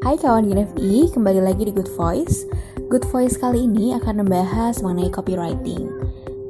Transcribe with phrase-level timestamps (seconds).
[0.00, 2.48] Hai kawan GNFI, kembali lagi di Good Voice.
[2.88, 5.92] Good Voice kali ini akan membahas mengenai copywriting.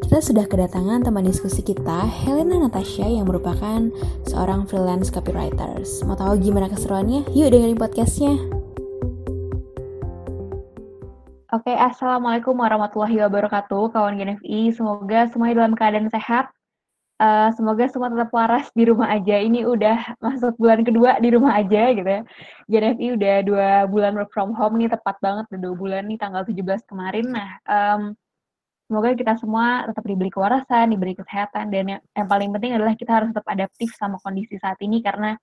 [0.07, 3.91] Kita sudah kedatangan teman diskusi kita, Helena Natasha yang merupakan
[4.31, 6.07] seorang freelance copywriters.
[6.07, 7.27] Mau tahu gimana keseruannya?
[7.35, 8.39] Yuk dengerin podcastnya.
[11.51, 14.79] Oke, Assalamualaikum warahmatullahi wabarakatuh, kawan GNFI.
[14.79, 16.55] Semoga semuanya dalam keadaan sehat,
[17.21, 19.37] Uh, semoga semua tetap waras di rumah aja.
[19.37, 22.25] Ini udah masuk bulan kedua di rumah aja gitu ya.
[22.65, 26.49] JNFI udah dua bulan work from home nih tepat banget udah dua bulan nih tanggal
[26.49, 27.29] 17 kemarin.
[27.29, 28.17] Nah, um,
[28.89, 33.13] semoga kita semua tetap diberi kewarasan, diberi kesehatan dan yang, yang paling penting adalah kita
[33.13, 35.37] harus tetap adaptif sama kondisi saat ini karena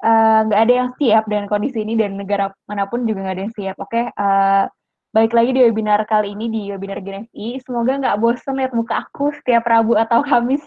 [0.00, 3.36] eh, nggak uh, ada yang siap dengan kondisi ini dan negara mana pun juga nggak
[3.36, 3.76] ada yang siap.
[3.76, 4.04] Oke, okay?
[4.16, 4.64] uh,
[5.08, 7.64] Balik lagi di webinar kali ini di webinar GNFI.
[7.64, 10.60] Semoga nggak bosen lihat muka aku setiap Rabu atau Kamis.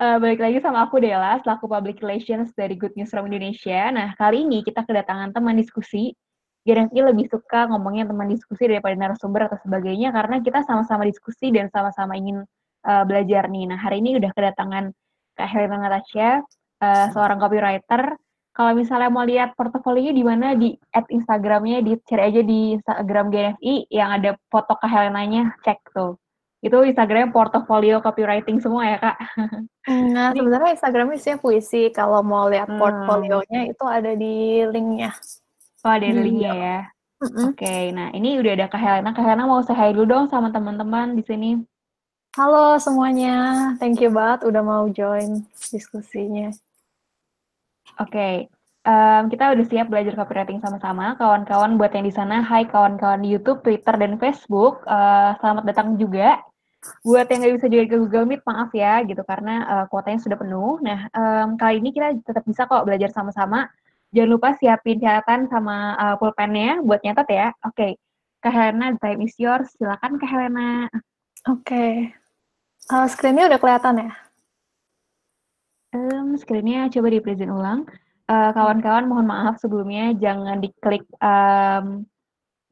[0.00, 3.92] uh, balik lagi sama aku Dela, selaku Public Relations dari Good News from Indonesia.
[3.92, 6.16] Nah, kali ini kita kedatangan teman diskusi.
[6.64, 11.68] GNFI lebih suka ngomongnya teman diskusi daripada narasumber atau sebagainya, karena kita sama-sama diskusi dan
[11.68, 12.48] sama-sama ingin
[12.88, 13.68] uh, belajar nih.
[13.68, 14.88] Nah, hari ini udah kedatangan
[15.36, 16.40] Kak Helena Natasha,
[16.80, 18.16] uh, seorang copywriter,
[18.54, 23.34] kalau misalnya mau lihat portofolionya di mana di at Instagramnya di cari aja di Instagram
[23.34, 26.14] GNFI yang ada foto Kak Helenanya cek tuh
[26.64, 29.16] itu Instagramnya portofolio copywriting semua ya kak.
[30.16, 32.80] Nah sebenarnya Instagramnya sih puisi kalau mau lihat hmm.
[32.80, 35.12] portfolionya itu ada di linknya.
[35.84, 36.80] Oh ada di linknya ya.
[37.20, 37.46] Mm-hmm.
[37.52, 39.12] Oke, okay, nah ini udah ada Kak Helena.
[39.12, 41.50] Kak Helena mau saya dulu dong sama teman-teman di sini.
[42.34, 46.50] Halo semuanya, thank you banget udah mau join diskusinya.
[47.94, 48.34] Oke, okay.
[48.90, 51.14] um, kita udah siap belajar copywriting sama-sama.
[51.14, 54.82] Kawan-kawan buat yang di sana, hai kawan-kawan di YouTube, Twitter, dan Facebook.
[54.82, 56.42] Uh, selamat datang juga.
[57.06, 60.34] Buat yang nggak bisa join ke Google Meet, maaf ya, gitu, karena uh, kuotanya sudah
[60.34, 60.82] penuh.
[60.82, 63.70] Nah, um, kali ini kita tetap bisa kok belajar sama-sama.
[64.10, 67.48] Jangan lupa siapin catatan sama uh, pulpennya buat nyatet ya.
[67.62, 67.92] Oke, okay.
[68.42, 69.70] Kak Helena, the time is yours.
[69.78, 70.90] Silakan Kak Helena.
[71.46, 71.62] Oke.
[71.62, 71.90] Okay.
[72.90, 74.23] Uh, screen-nya udah kelihatan ya?
[75.94, 77.86] Um, screen-nya coba di-present ulang.
[78.26, 82.08] kawan kawan-kawan mohon maaf sebelumnya jangan diklik um,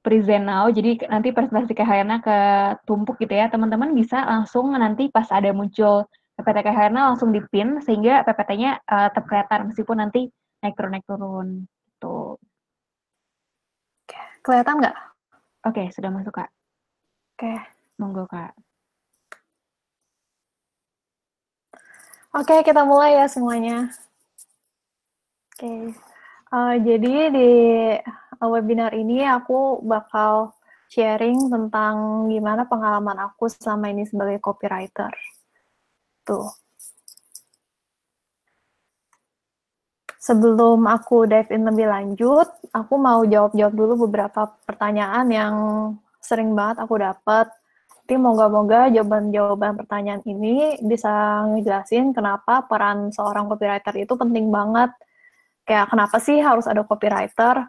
[0.02, 2.38] present now, jadi nanti presentasi Helena ke
[2.82, 3.46] tumpuk gitu ya.
[3.46, 9.30] Teman-teman bisa langsung nanti pas ada muncul PPT Helena langsung dipin sehingga PPT-nya uh, tetap
[9.30, 10.26] kelihatan meskipun nanti
[10.64, 12.40] naik turun naik turun gitu.
[14.42, 14.96] Kelihatan nggak?
[15.70, 16.50] Oke, sudah masuk kak.
[17.38, 17.54] Oke.
[18.02, 18.50] Monggo kak.
[22.32, 23.92] Oke, kita mulai ya semuanya.
[25.52, 25.92] Oke,
[26.48, 27.50] uh, jadi di
[28.40, 30.56] webinar ini aku bakal
[30.88, 35.12] sharing tentang gimana pengalaman aku selama ini sebagai copywriter.
[36.24, 36.48] Tuh.
[40.16, 45.54] Sebelum aku dive in lebih lanjut, aku mau jawab-jawab dulu beberapa pertanyaan yang
[46.24, 47.52] sering banget aku dapat
[48.02, 54.90] tapi moga-moga jawaban-jawaban pertanyaan ini bisa ngejelasin kenapa peran seorang copywriter itu penting banget.
[55.62, 57.62] Kayak kenapa sih harus ada copywriter?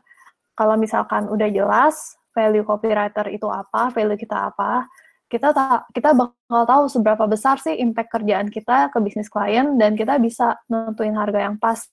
[0.57, 4.89] Kalau misalkan udah jelas value copywriter itu apa, value kita apa,
[5.29, 9.93] kita ta kita bakal tahu seberapa besar sih impact kerjaan kita ke bisnis klien dan
[9.93, 11.87] kita bisa nentuin harga yang pas.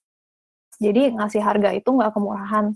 [0.80, 2.72] Jadi ngasih harga itu nggak kemurahan.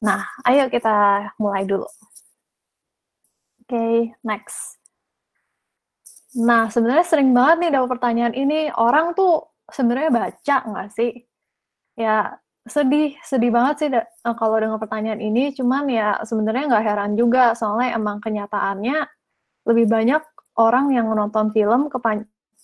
[0.00, 1.90] Nah, ayo kita mulai dulu.
[3.66, 4.78] Okay, next.
[6.38, 11.26] Nah, sebenarnya sering banget nih dapat pertanyaan ini, orang tuh sebenarnya baca nggak sih?
[11.98, 14.06] Ya, sedih, sedih banget sih eh,
[14.38, 19.02] kalau dengan pertanyaan ini, cuman ya sebenarnya nggak heran juga, soalnya emang kenyataannya
[19.66, 20.22] lebih banyak
[20.62, 21.90] orang yang nonton film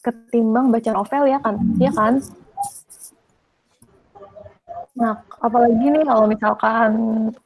[0.06, 1.58] ketimbang baca novel ya kan?
[1.82, 2.22] Ya kan?
[4.92, 6.90] Nah, apalagi nih kalau misalkan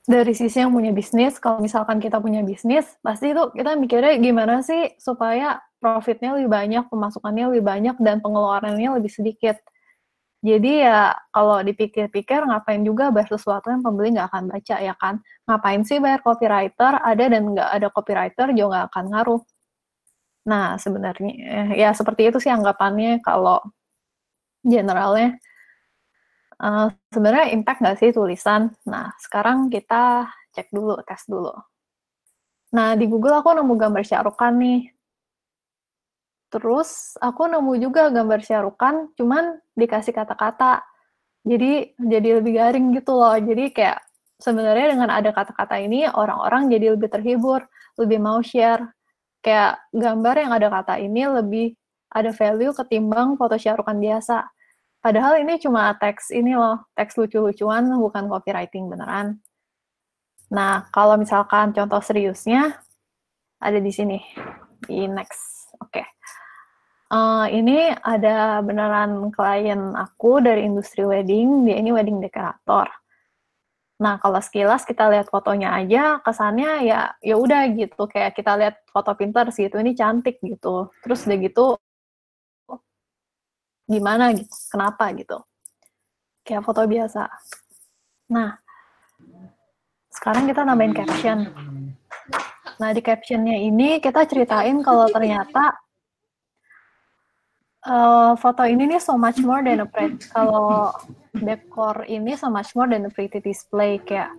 [0.03, 4.67] dari sisi yang punya bisnis, kalau misalkan kita punya bisnis, pasti itu kita mikirnya gimana
[4.67, 9.55] sih supaya profitnya lebih banyak, pemasukannya lebih banyak, dan pengeluarannya lebih sedikit.
[10.43, 15.15] Jadi ya kalau dipikir-pikir ngapain juga bayar sesuatu yang pembeli nggak akan baca ya kan?
[15.47, 16.93] Ngapain sih bayar copywriter?
[17.03, 19.43] Ada dan nggak ada copywriter juga nggak akan ngaruh.
[20.47, 21.33] Nah sebenarnya
[21.75, 23.59] ya seperti itu sih anggapannya kalau
[24.63, 25.39] generalnya
[26.57, 28.73] Uh, sebenarnya impact nggak sih tulisan?
[28.89, 30.25] Nah, sekarang kita
[30.57, 31.53] cek dulu, tes dulu.
[32.73, 34.81] Nah, di Google aku nemu gambar Syarukan nih.
[36.49, 40.81] Terus aku nemu juga gambar Syarukan, cuman dikasih kata-kata.
[41.45, 43.37] Jadi jadi lebih garing gitu loh.
[43.37, 44.01] Jadi kayak
[44.41, 47.61] sebenarnya dengan ada kata-kata ini orang-orang jadi lebih terhibur,
[48.01, 48.97] lebih mau share.
[49.45, 51.77] Kayak gambar yang ada kata ini lebih
[52.11, 54.56] ada value ketimbang foto Syarukan biasa
[55.07, 59.39] Padahal ini cuma teks ini loh, teks lucu-lucuan, bukan copywriting beneran.
[60.51, 62.75] Nah, kalau misalkan contoh seriusnya,
[63.63, 64.19] ada di sini,
[64.83, 65.71] di next.
[65.79, 66.03] Oke.
[66.03, 66.07] Okay.
[67.07, 72.91] Uh, eh, ini ada beneran klien aku dari industri wedding, dia ini wedding dekorator.
[74.03, 78.83] Nah, kalau sekilas kita lihat fotonya aja, kesannya ya ya udah gitu, kayak kita lihat
[78.91, 80.91] foto Pinterest gitu, ini cantik gitu.
[81.07, 81.79] Terus udah gitu
[83.87, 85.39] gimana gitu, kenapa gitu.
[86.43, 87.31] Kayak foto biasa.
[88.31, 88.59] Nah,
[90.11, 91.39] sekarang kita nambahin caption.
[92.77, 95.75] Nah, di captionnya ini kita ceritain kalau ternyata
[97.87, 100.27] uh, foto ini nih so much more than a pretty.
[100.35, 100.93] Kalau
[101.37, 104.33] dekor ini so much more than a pretty display kayak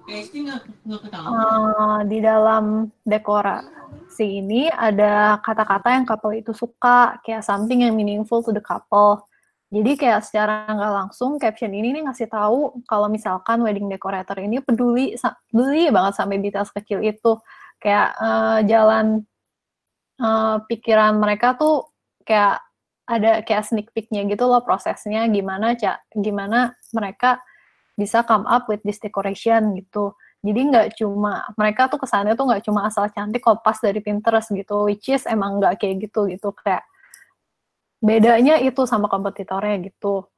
[1.14, 8.42] uh, di dalam dekorasi ini ada kata-kata yang couple itu suka kayak something yang meaningful
[8.42, 9.22] to the couple
[9.68, 14.64] jadi kayak secara nggak langsung caption ini nih ngasih tahu kalau misalkan wedding decorator ini
[14.64, 15.20] peduli
[15.52, 17.36] peduli banget sampai detail kecil itu.
[17.78, 19.28] Kayak uh, jalan
[20.24, 21.92] uh, pikiran mereka tuh
[22.24, 22.64] kayak
[23.08, 27.40] ada kayak sneak peeknya gitu loh prosesnya gimana cak gimana mereka
[27.96, 30.16] bisa come up with this decoration gitu.
[30.48, 34.88] Jadi nggak cuma mereka tuh kesannya tuh nggak cuma asal cantik kopas dari Pinterest gitu,
[34.88, 36.88] which is emang nggak kayak gitu gitu kayak
[37.98, 40.30] bedanya itu sama kompetitornya gitu.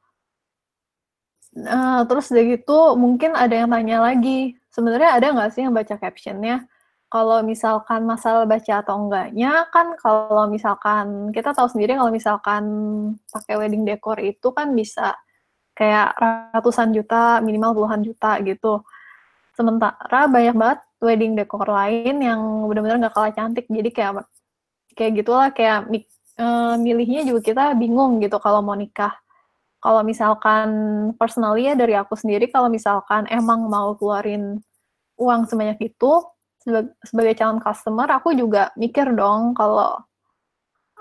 [1.58, 5.98] Nah, terus udah gitu mungkin ada yang tanya lagi, sebenarnya ada nggak sih yang baca
[5.98, 6.70] captionnya?
[7.10, 12.64] Kalau misalkan masalah baca atau enggaknya, kan kalau misalkan kita tahu sendiri kalau misalkan
[13.34, 15.18] pakai wedding decor itu kan bisa
[15.74, 16.14] kayak
[16.54, 18.86] ratusan juta, minimal puluhan juta gitu.
[19.58, 24.14] Sementara banyak banget wedding decor lain yang benar-benar nggak kalah cantik, jadi kayak
[24.94, 25.90] kayak gitulah kayak
[26.40, 29.14] uh, milihnya juga kita bingung gitu kalau mau nikah.
[29.80, 30.70] Kalau misalkan
[31.16, 34.60] personally ya dari aku sendiri, kalau misalkan emang mau keluarin
[35.16, 36.12] uang sebanyak itu,
[37.08, 40.04] sebagai, calon customer, aku juga mikir dong kalau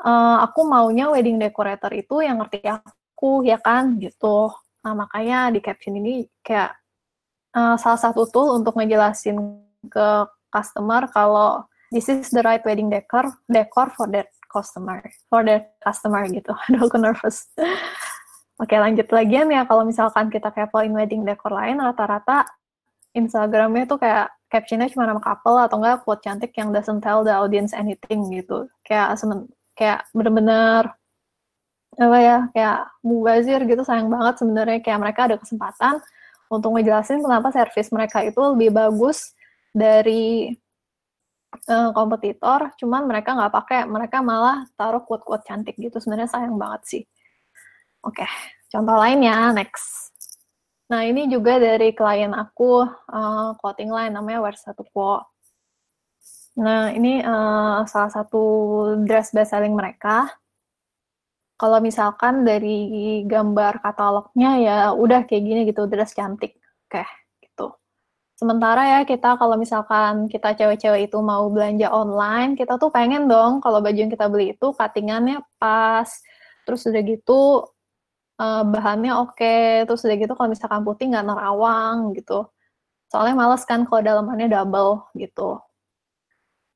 [0.07, 4.55] uh, aku maunya wedding decorator itu yang ngerti aku, ya kan, gitu.
[4.87, 6.79] Nah, makanya di caption ini kayak
[7.59, 9.59] uh, salah satu tool untuk ngejelasin
[9.91, 10.09] ke
[10.55, 16.25] customer kalau this is the right wedding decor decor for that customer for the customer
[16.27, 16.51] gitu.
[16.69, 17.47] Aduh aku nervous.
[18.59, 22.43] Oke lanjut lagi ya kalau misalkan kita kepoin wedding decor lain rata-rata
[23.15, 27.33] Instagramnya tuh kayak captionnya cuma nama couple atau enggak quote cantik yang doesn't tell the
[27.33, 28.67] audience anything gitu.
[28.83, 29.47] Kayak semen
[29.79, 30.91] kayak bener-bener
[31.99, 34.79] apa ya kayak mubazir gitu sayang banget sebenarnya.
[34.83, 36.03] Kayak mereka ada kesempatan
[36.49, 39.37] untuk ngejelasin kenapa service mereka itu lebih bagus
[39.71, 40.53] dari
[41.69, 45.97] uh, kompetitor, cuman mereka nggak pakai, mereka malah taruh quote-quote cantik gitu.
[46.01, 47.03] Sebenarnya sayang banget sih.
[48.05, 48.31] Oke, okay.
[48.73, 50.15] contoh lainnya next.
[50.89, 55.21] Nah ini juga dari klien aku uh, clothing line namanya Wear Satu Quo.
[56.59, 58.43] Nah ini uh, salah satu
[59.05, 60.33] dress best selling mereka.
[61.59, 66.57] Kalau misalkan dari gambar katalognya ya udah kayak gini gitu dress cantik.
[66.89, 67.03] Oke.
[67.03, 67.28] Okay
[68.39, 73.59] Sementara ya kita kalau misalkan kita cewek-cewek itu mau belanja online, kita tuh pengen dong
[73.59, 76.07] kalau baju yang kita beli itu cuttingannya pas,
[76.63, 77.67] terus udah gitu
[78.39, 79.83] uh, bahannya oke, okay.
[79.91, 82.47] terus udah gitu kalau misalkan putih nggak nerawang gitu.
[83.11, 85.59] Soalnya males kan kalau dalamannya double gitu.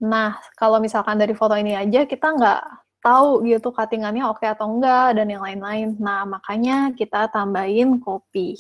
[0.02, 2.62] Nah, kalau misalkan dari foto ini aja kita nggak
[3.06, 5.94] tahu gitu cuttingannya oke okay atau enggak dan yang lain-lain.
[6.02, 8.58] Nah, makanya kita tambahin kopi.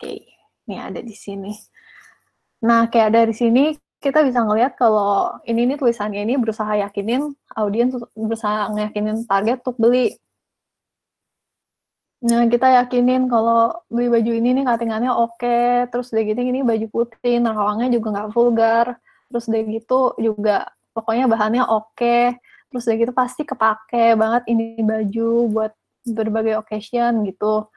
[0.00, 0.33] Okay.
[0.68, 1.52] Nih ada di sini.
[2.64, 7.96] Nah, kayak dari sini kita bisa ngelihat kalau ini nih tulisannya ini berusaha yakinin audiens
[8.12, 10.16] berusaha ngeyakinin target untuk beli.
[12.24, 16.64] Nah, kita yakinin kalau beli baju ini nih cuttingannya oke, okay, terus udah gitu ini
[16.64, 18.86] baju putih, nerawangnya juga nggak vulgar,
[19.28, 20.56] terus udah gitu juga
[20.96, 22.32] pokoknya bahannya oke, okay,
[22.72, 25.72] terus udah gitu pasti kepake banget ini baju buat
[26.08, 27.68] berbagai occasion gitu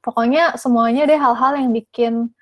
[0.00, 2.32] pokoknya semuanya deh hal-hal yang bikin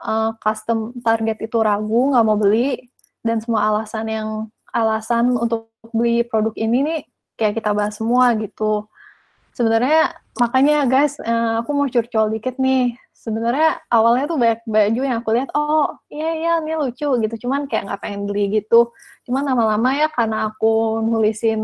[0.00, 2.90] uh, custom target itu ragu nggak mau beli
[3.22, 4.28] dan semua alasan yang
[4.72, 7.00] alasan untuk beli produk ini nih
[7.36, 8.88] kayak kita bahas semua gitu.
[9.52, 12.96] Sebenarnya makanya guys uh, aku mau curcol dikit nih.
[13.12, 17.46] Sebenarnya awalnya tuh banyak baju yang aku lihat oh iya iya ini lucu gitu.
[17.46, 18.90] Cuman kayak nggak pengen beli gitu.
[19.28, 21.62] Cuman lama-lama ya karena aku nulisin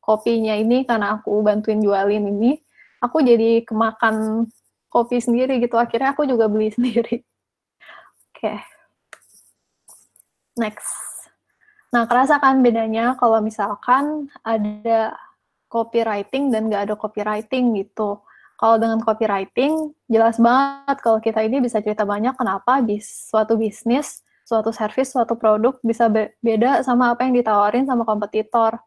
[0.00, 2.56] kopinya ini karena aku bantuin jualin ini
[3.02, 4.46] aku jadi kemakan
[4.88, 8.58] kopi sendiri gitu akhirnya aku juga beli sendiri oke okay.
[10.58, 10.90] next
[11.88, 15.16] nah kerasa kan bedanya kalau misalkan ada
[15.68, 18.18] copywriting dan nggak ada copywriting gitu.
[18.58, 24.26] Kalau dengan copywriting, jelas banget kalau kita ini bisa cerita banyak kenapa bis, suatu bisnis,
[24.42, 28.82] suatu service, suatu produk bisa be beda sama apa yang ditawarin sama kompetitor.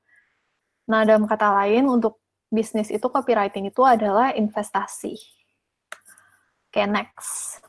[0.91, 2.20] Nah, dalam kata lain, untuk
[2.51, 5.15] bisnis itu copywriting itu adalah investasi.
[6.67, 7.63] Oke, okay, next.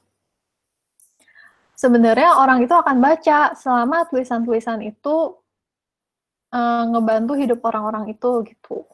[1.79, 5.39] Sebenarnya orang itu akan baca selama tulisan-tulisan itu
[6.55, 8.87] uh, ngebantu hidup orang-orang itu gitu.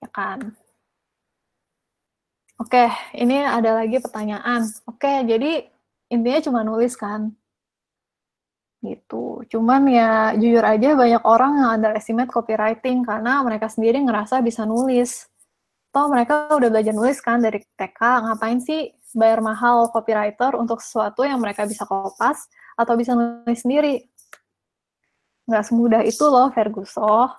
[0.00, 0.52] Ya kan?
[2.56, 4.64] Oke, ini ada lagi pertanyaan.
[4.88, 5.68] Oke, jadi
[6.08, 7.32] intinya cuma nulis kan?
[8.86, 9.42] Gitu.
[9.50, 15.26] Cuman ya jujur aja banyak orang yang underestimate copywriting karena mereka sendiri ngerasa bisa nulis.
[15.90, 21.24] Toh mereka udah belajar nulis kan dari TK, ngapain sih bayar mahal copywriter untuk sesuatu
[21.24, 24.04] yang mereka bisa kopas atau bisa nulis sendiri?
[25.48, 27.32] Nggak semudah itu loh, Ferguson.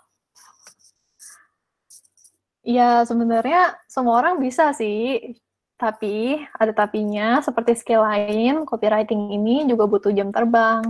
[2.68, 5.38] Ya, sebenarnya semua orang bisa sih.
[5.78, 10.82] Tapi, ada tapinya, seperti skill lain, copywriting ini juga butuh jam terbang.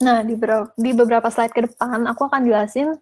[0.00, 0.34] Nah, di,
[0.80, 2.96] di beberapa slide ke depan, aku akan jelasin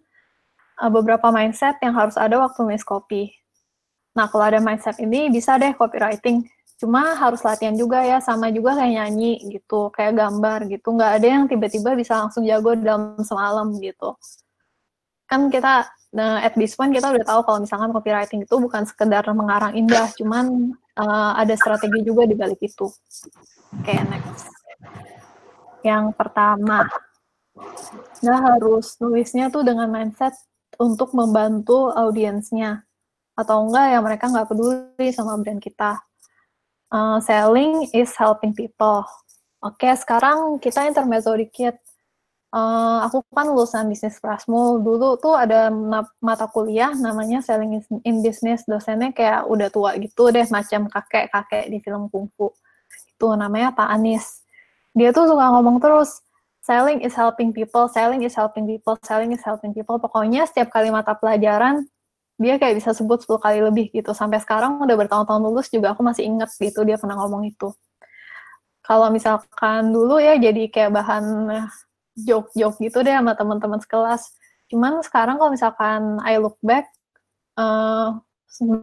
[0.83, 3.31] uh, beberapa mindset yang harus ada waktu nulis copy.
[4.19, 6.43] Nah, kalau ada mindset ini, bisa deh copywriting.
[6.79, 10.91] Cuma harus latihan juga ya, sama juga kayak nyanyi gitu, kayak gambar gitu.
[10.95, 14.15] Nggak ada yang tiba-tiba bisa langsung jago dalam semalam gitu.
[15.27, 19.21] Kan kita Nah, at this point kita udah tahu kalau misalkan copywriting itu bukan sekedar
[19.29, 22.89] mengarang indah, cuman uh, ada strategi juga di balik itu.
[23.77, 24.49] Oke, okay, next.
[25.85, 26.87] Yang pertama,
[28.19, 30.35] kita harus nulisnya tuh dengan mindset
[30.79, 32.83] untuk membantu audiensnya.
[33.35, 35.99] Atau enggak ya mereka nggak peduli sama brand kita.
[36.89, 39.05] Uh, selling is helping people.
[39.59, 41.75] Oke, okay, sekarang kita intermezzo dikit
[42.49, 44.81] Uh, aku kan lulusan bisnis Prasmul.
[44.81, 45.69] Dulu tuh ada
[46.17, 48.65] mata kuliah namanya Selling in Business.
[48.65, 52.49] Dosennya kayak udah tua gitu deh, macam kakek-kakek di film kungfu.
[53.13, 54.38] Itu namanya Pak Anis.
[54.99, 56.19] Dia tuh suka ngomong terus,
[56.59, 59.95] selling is helping people, selling is helping people, selling is helping people.
[59.95, 61.87] Pokoknya setiap kali mata pelajaran,
[62.35, 64.11] dia kayak bisa sebut 10 kali lebih gitu.
[64.11, 67.71] Sampai sekarang udah bertahun-tahun lulus juga aku masih inget gitu dia pernah ngomong itu.
[68.83, 71.23] Kalau misalkan dulu ya jadi kayak bahan
[72.19, 74.35] joke-joke gitu deh sama teman-teman sekelas.
[74.67, 76.91] Cuman sekarang kalau misalkan I look back,
[77.55, 78.19] uh,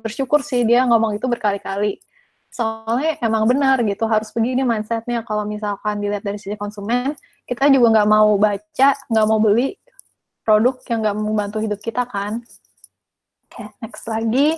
[0.04, 2.00] bersyukur sih dia ngomong itu berkali-kali.
[2.56, 5.20] Soalnya emang benar gitu, harus begini mindsetnya.
[5.28, 7.12] Kalau misalkan dilihat dari sisi konsumen,
[7.44, 9.76] kita juga nggak mau baca, nggak mau beli
[10.40, 12.40] produk yang nggak membantu hidup kita kan.
[13.44, 14.56] Oke, okay, next lagi.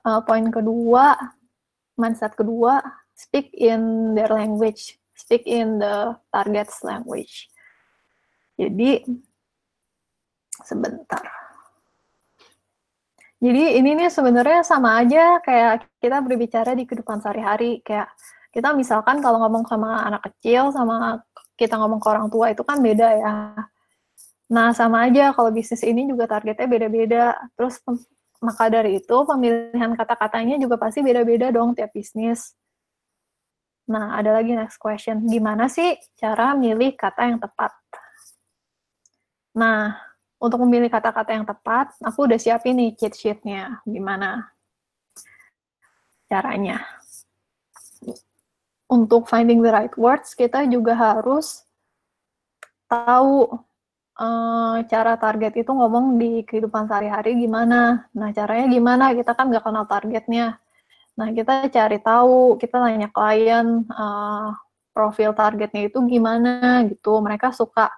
[0.00, 1.12] Uh, poin kedua,
[2.00, 2.80] mindset kedua,
[3.12, 4.96] speak in their language.
[5.12, 7.52] Speak in the target's language.
[8.56, 9.04] Jadi
[10.64, 11.43] sebentar.
[13.44, 18.08] Jadi ini nih sebenarnya sama aja kayak kita berbicara di kehidupan sehari-hari kayak
[18.56, 21.20] kita misalkan kalau ngomong sama anak kecil sama
[21.60, 23.34] kita ngomong ke orang tua itu kan beda ya.
[24.48, 27.36] Nah, sama aja kalau bisnis ini juga targetnya beda-beda.
[27.52, 27.84] Terus
[28.40, 32.56] maka dari itu pemilihan kata-katanya juga pasti beda-beda dong tiap bisnis.
[33.84, 35.24] Nah, ada lagi next question.
[35.28, 37.72] Gimana sih cara milih kata yang tepat?
[39.54, 39.92] Nah,
[40.44, 43.80] untuk memilih kata-kata yang tepat, aku udah siapin nih cheat sheet-nya.
[43.88, 44.52] Gimana
[46.28, 46.84] caranya?
[48.84, 51.64] Untuk finding the right words, kita juga harus
[52.84, 53.48] tahu
[54.20, 58.04] uh, cara target itu ngomong di kehidupan sehari-hari gimana.
[58.12, 59.16] Nah, caranya gimana?
[59.16, 60.60] Kita kan nggak kenal targetnya.
[61.14, 64.52] Nah, kita cari tahu, kita nanya klien, uh,
[64.92, 67.18] profil targetnya itu gimana gitu.
[67.18, 67.88] Mereka suka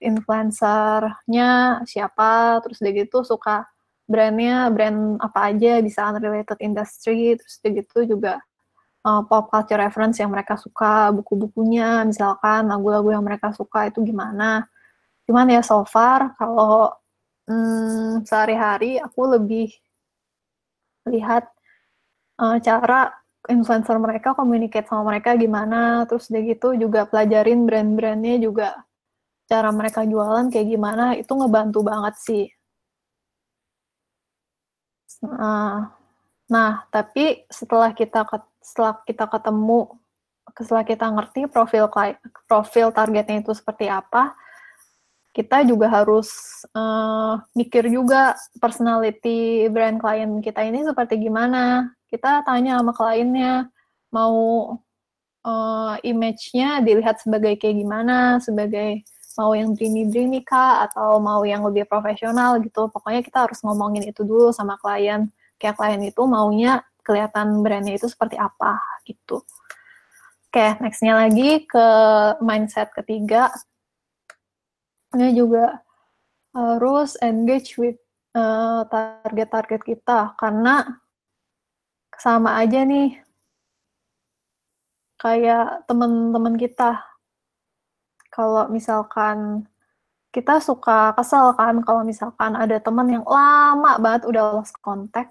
[0.00, 3.68] influencernya siapa, terus dia gitu suka
[4.10, 8.42] brandnya brand apa aja, bisa unrelated industry, terus dia gitu juga
[9.06, 14.66] uh, pop culture reference yang mereka suka, buku-bukunya, misalkan lagu-lagu yang mereka suka itu gimana.
[15.30, 16.90] Cuman ya so far kalau
[17.46, 19.70] hmm, sehari-hari aku lebih
[21.06, 21.46] lihat
[22.42, 23.14] uh, cara
[23.48, 28.74] influencer mereka communicate sama mereka gimana, terus dia gitu juga pelajarin brand-brandnya juga
[29.50, 32.44] cara mereka jualan kayak gimana itu ngebantu banget sih.
[35.26, 35.90] Nah,
[36.46, 38.22] nah tapi setelah kita
[38.62, 39.90] setelah kita ketemu
[40.54, 41.90] setelah kita ngerti profil
[42.46, 44.38] profil targetnya itu seperti apa,
[45.34, 46.30] kita juga harus
[46.74, 51.90] uh, mikir juga personality brand klien kita ini seperti gimana.
[52.06, 53.70] Kita tanya sama kliennya
[54.10, 54.34] mau
[55.46, 59.06] uh, image-nya dilihat sebagai kayak gimana, sebagai
[59.40, 62.92] mau yang dreamy-dreamy kah, atau mau yang lebih profesional gitu.
[62.92, 65.32] Pokoknya kita harus ngomongin itu dulu sama klien.
[65.56, 68.76] Kayak klien itu maunya kelihatan brandnya itu seperti apa
[69.08, 69.40] gitu.
[70.50, 71.86] Oke, nextnya lagi ke
[72.44, 73.48] mindset ketiga.
[75.16, 75.80] Ini juga
[76.52, 77.98] harus engage with
[78.34, 80.74] eh, target-target uh, kita karena
[82.18, 83.16] sama aja nih
[85.16, 87.09] kayak teman-teman kita
[88.40, 89.68] kalau misalkan
[90.32, 95.28] kita suka kesel kan kalau misalkan ada teman yang lama banget udah lost kontak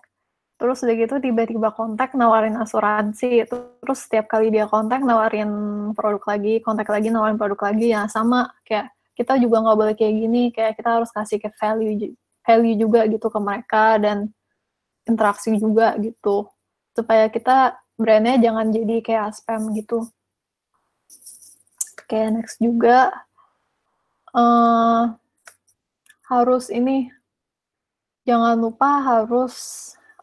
[0.61, 5.49] terus udah gitu tiba-tiba kontak nawarin asuransi terus setiap kali dia kontak nawarin
[5.97, 10.13] produk lagi kontak lagi nawarin produk lagi ya sama kayak kita juga nggak boleh kayak
[10.13, 12.13] gini kayak kita harus kasih ke value
[12.45, 14.29] value juga gitu ke mereka dan
[15.09, 16.45] interaksi juga gitu
[16.93, 20.05] supaya kita brandnya jangan jadi kayak spam gitu
[22.09, 23.13] Okay, next juga.
[24.33, 25.13] Uh,
[26.25, 27.13] harus ini
[28.25, 29.53] jangan lupa harus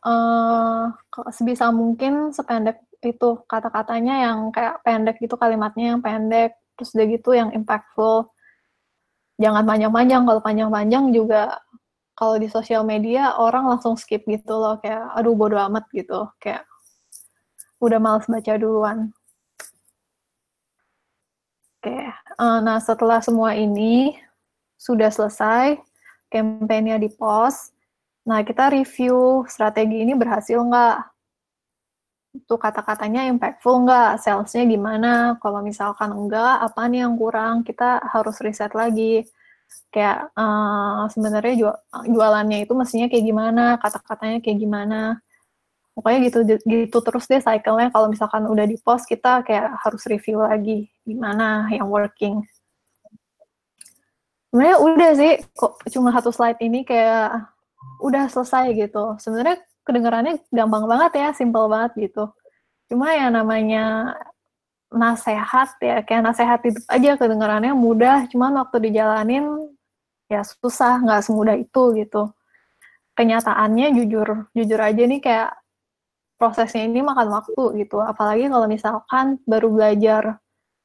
[0.03, 0.91] uh,
[1.31, 7.31] sebisa mungkin sependek itu kata-katanya yang kayak pendek gitu kalimatnya yang pendek terus udah gitu
[7.39, 8.35] yang impactful.
[9.39, 11.63] Jangan panjang-panjang kalau panjang-panjang juga
[12.19, 16.27] kalau di sosial media orang langsung skip gitu loh kayak aduh bodo amat gitu.
[16.43, 16.67] Kayak
[17.79, 19.15] udah males baca duluan
[21.87, 22.03] Oke,
[22.43, 24.19] uh, nah setelah semua ini
[24.75, 25.79] sudah selesai,
[26.27, 27.71] kampanye di post,
[28.27, 30.97] nah kita review strategi ini berhasil nggak?
[32.43, 34.19] Itu kata-katanya impactful nggak?
[34.19, 35.39] Salesnya gimana?
[35.39, 37.63] Kalau misalkan enggak, apa nih yang kurang?
[37.63, 39.23] Kita harus riset lagi.
[39.95, 41.71] Kayak uh, sebenarnya
[42.03, 43.79] jualannya itu mestinya kayak gimana?
[43.79, 45.23] Kata-katanya kayak gimana?
[45.97, 46.39] Pokoknya gitu
[46.69, 47.89] gitu terus deh cycle-nya.
[47.89, 52.45] Kalau misalkan udah di post kita kayak harus review lagi gimana yang working.
[54.53, 57.49] Sebenarnya udah sih kok cuma satu slide ini kayak
[58.05, 59.17] udah selesai gitu.
[59.17, 59.57] Sebenarnya
[59.89, 62.29] kedengarannya gampang banget ya simple banget gitu.
[62.93, 64.13] Cuma ya namanya
[64.93, 68.29] nasehat ya kayak nasehat itu aja kedengarannya mudah.
[68.29, 69.49] Cuman waktu dijalanin
[70.29, 72.37] ya susah nggak semudah itu gitu.
[73.17, 75.57] Kenyataannya jujur jujur aja nih kayak
[76.37, 78.01] prosesnya ini makan waktu gitu.
[78.01, 80.23] Apalagi kalau misalkan baru belajar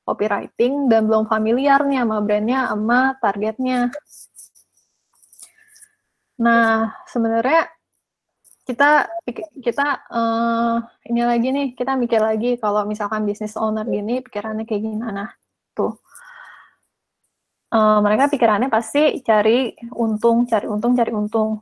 [0.08, 3.80] copywriting dan belum familiar nih sama brandnya, sama targetnya.
[6.42, 7.70] Nah, sebenarnya
[8.66, 9.10] kita
[9.58, 14.86] kita uh, ini lagi nih kita mikir lagi kalau misalkan bisnis owner gini pikirannya kayak
[14.86, 15.34] gimana
[15.74, 15.98] tuh
[17.74, 21.58] uh, mereka pikirannya pasti cari untung cari untung cari untung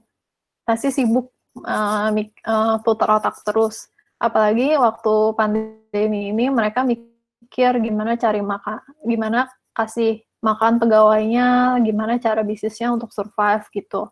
[0.68, 3.90] pasti sibuk uh, putar otak terus.
[4.20, 12.44] Apalagi waktu pandemi ini mereka mikir gimana cari makan, gimana kasih makan pegawainya, gimana cara
[12.44, 14.12] bisnisnya untuk survive gitu.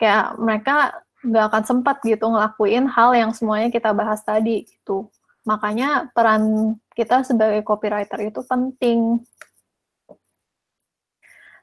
[0.00, 0.76] Kayak mereka
[1.18, 5.10] nggak akan sempat gitu ngelakuin hal yang semuanya kita bahas tadi gitu.
[5.44, 9.20] Makanya peran kita sebagai copywriter itu penting.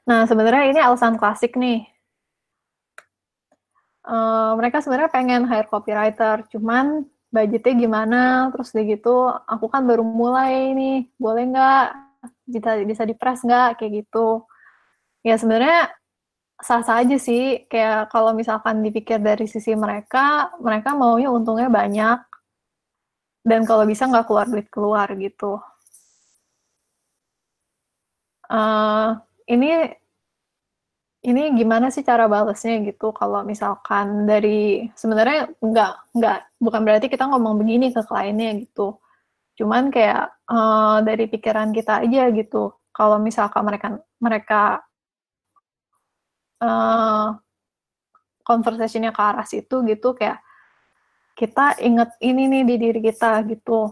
[0.06, 1.82] Nah, sebenarnya ini alasan klasik nih
[4.06, 8.22] uh, mereka sebenarnya pengen hire copywriter, cuman budgetnya gimana,
[8.54, 11.86] terus udah gitu, aku kan baru mulai nih, boleh nggak,
[12.48, 14.46] bisa bisa dipres nggak, kayak gitu.
[15.26, 15.90] Ya sebenarnya
[16.56, 22.18] sah-sah aja sih, kayak kalau misalkan dipikir dari sisi mereka, mereka maunya untungnya banyak,
[23.44, 25.60] dan kalau bisa nggak keluar duit keluar gitu.
[28.46, 29.18] Uh,
[29.50, 29.90] ini
[31.26, 33.10] ini gimana sih cara balasnya gitu?
[33.10, 39.02] Kalau misalkan dari sebenarnya nggak nggak bukan berarti kita ngomong begini ke kliennya gitu.
[39.58, 42.78] Cuman kayak uh, dari pikiran kita aja gitu.
[42.94, 43.88] Kalau misalkan mereka
[44.22, 44.62] mereka
[46.62, 47.34] uh,
[48.46, 50.38] conversationnya ke arah situ gitu kayak
[51.34, 53.90] kita inget ini nih di diri kita gitu.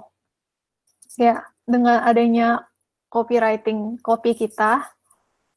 [1.19, 2.63] Ya dengan adanya
[3.11, 4.87] copywriting copy kita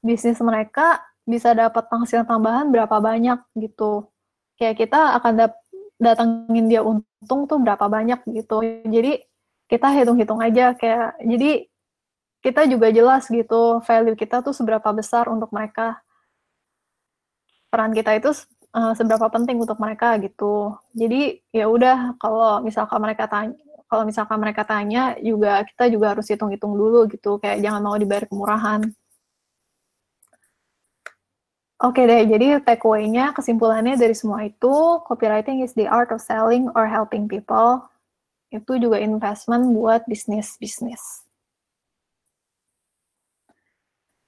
[0.02, 4.08] bisnis mereka bisa dapat penghasilan tambahan berapa banyak gitu.
[4.56, 5.52] Kayak kita akan
[6.00, 8.64] datangin dia untung tuh berapa banyak gitu.
[8.88, 9.22] Jadi
[9.68, 11.68] kita hitung-hitung aja kayak jadi
[12.40, 16.00] kita juga jelas gitu value kita tuh seberapa besar untuk mereka.
[17.68, 18.32] Peran kita itu
[18.72, 20.80] uh, seberapa penting untuk mereka gitu.
[20.96, 23.54] Jadi ya udah kalau misalkan mereka tanya
[23.88, 28.24] kalau misalkan mereka tanya juga kita juga harus hitung-hitung dulu gitu kayak jangan mau dibayar
[28.28, 28.88] kemurahan.
[31.78, 36.90] Oke deh, jadi takeaway-nya, kesimpulannya dari semua itu, copywriting is the art of selling or
[36.90, 37.86] helping people.
[38.50, 41.22] Itu juga investment buat bisnis-bisnis.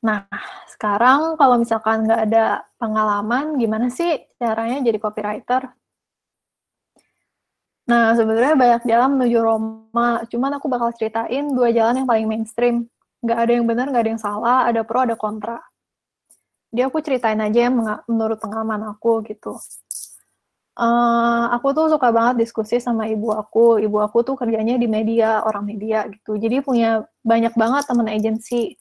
[0.05, 0.29] Nah,
[0.69, 5.73] sekarang kalau misalkan nggak ada pengalaman, gimana sih caranya jadi copywriter?
[7.89, 12.85] Nah, sebenarnya banyak jalan menuju Roma, cuman aku bakal ceritain dua jalan yang paling mainstream.
[13.25, 15.57] Nggak ada yang benar, nggak ada yang salah, ada pro, ada kontra.
[16.69, 19.57] Dia aku ceritain aja yang menurut pengalaman aku gitu.
[20.79, 23.83] Uh, aku tuh suka banget diskusi sama ibu aku.
[23.83, 26.39] Ibu aku tuh kerjanya di media, orang media gitu.
[26.39, 28.79] Jadi punya banyak banget temen agensi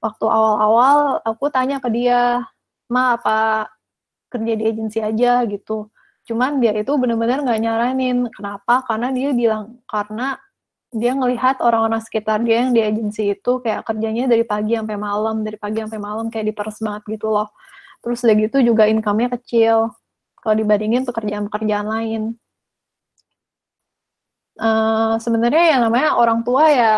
[0.00, 2.40] waktu awal-awal aku tanya ke dia,
[2.88, 3.68] ma apa
[4.32, 5.90] kerja di agensi aja gitu.
[6.26, 8.18] Cuman dia itu bener-bener nggak nyaranin.
[8.32, 8.82] Kenapa?
[8.88, 10.40] Karena dia bilang karena
[10.96, 15.44] dia ngelihat orang-orang sekitar dia yang di agensi itu kayak kerjanya dari pagi sampai malam,
[15.44, 17.48] dari pagi sampai malam kayak diperes banget gitu loh.
[18.00, 19.92] Terus udah gitu juga income-nya kecil
[20.40, 22.22] kalau dibandingin pekerjaan-pekerjaan lain.
[24.56, 26.92] Uh, sebenarnya yang namanya orang tua ya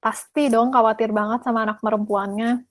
[0.00, 2.64] pasti dong khawatir banget sama anak perempuannya.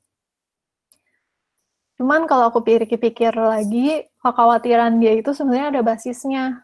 [1.99, 6.63] Cuman kalau aku pikir-pikir lagi, kekhawatiran dia itu sebenarnya ada basisnya.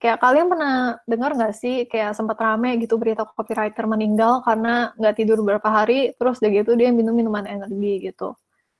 [0.00, 5.14] Kayak kalian pernah dengar nggak sih, kayak sempat rame gitu berita copywriter meninggal karena nggak
[5.20, 8.32] tidur beberapa hari, terus udah gitu dia minum minuman energi gitu.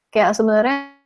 [0.08, 0.96] Kayak sebenarnya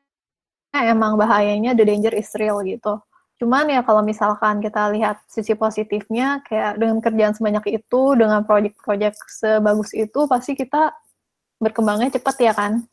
[0.70, 3.03] emang bahayanya the danger is real gitu.
[3.42, 9.18] Cuman ya kalau misalkan kita lihat sisi positifnya, kayak dengan kerjaan sebanyak itu, dengan proyek-proyek
[9.27, 10.94] sebagus itu, pasti kita
[11.59, 12.87] berkembangnya cepat ya kan?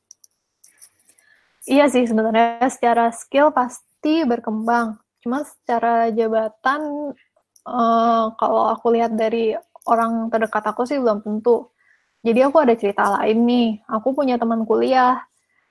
[1.69, 4.97] Iya sih sebenarnya secara skill pasti berkembang.
[5.21, 7.13] Cuma secara jabatan,
[7.65, 9.53] uh, kalau aku lihat dari
[9.85, 11.69] orang terdekat aku sih belum tentu.
[12.21, 13.69] Jadi aku ada cerita lain nih.
[13.89, 15.21] Aku punya teman kuliah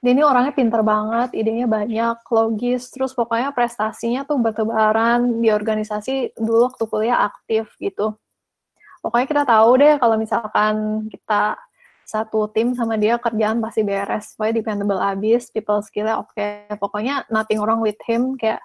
[0.01, 6.41] dia ini orangnya pinter banget, idenya banyak, logis, terus pokoknya prestasinya tuh bertebaran di organisasi
[6.41, 8.17] dulu waktu kuliah aktif gitu.
[9.05, 11.61] Pokoknya kita tahu deh kalau misalkan kita
[12.09, 16.65] satu tim sama dia kerjaan pasti beres, pokoknya dependable abis, people skillnya oke, okay.
[16.81, 18.65] pokoknya nothing wrong with him, kayak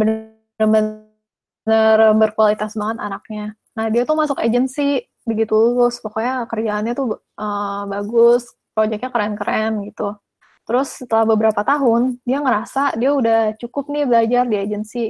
[0.00, 3.46] bener-bener berkualitas banget anaknya.
[3.76, 10.16] Nah dia tuh masuk agency begitu lulus, pokoknya kerjaannya tuh uh, bagus, proyeknya keren-keren gitu.
[10.64, 15.04] Terus setelah beberapa tahun, dia ngerasa dia udah cukup nih belajar di agensi.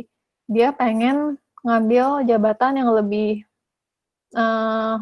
[0.51, 3.45] Dia pengen ngambil jabatan yang lebih,
[4.35, 4.99] uh,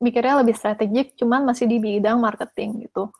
[0.00, 3.10] mikirnya lebih strategik, cuman masih di bidang marketing gitu.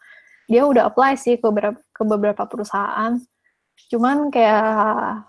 [0.49, 3.21] Dia udah apply sih ke beberapa, ke beberapa perusahaan,
[3.93, 5.28] cuman kayak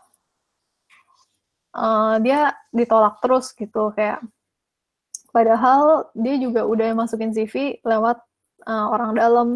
[1.76, 4.22] uh, dia ditolak terus gitu, kayak
[5.30, 8.18] padahal dia juga udah masukin CV lewat
[8.66, 9.50] uh, orang dalam.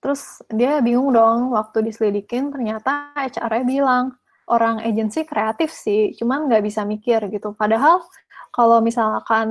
[0.00, 4.04] Terus dia bingung dong waktu diselidikin ternyata HR-nya bilang
[4.48, 7.52] orang agensi kreatif sih, cuman nggak bisa mikir gitu.
[7.54, 8.02] Padahal
[8.50, 9.48] kalau misalkan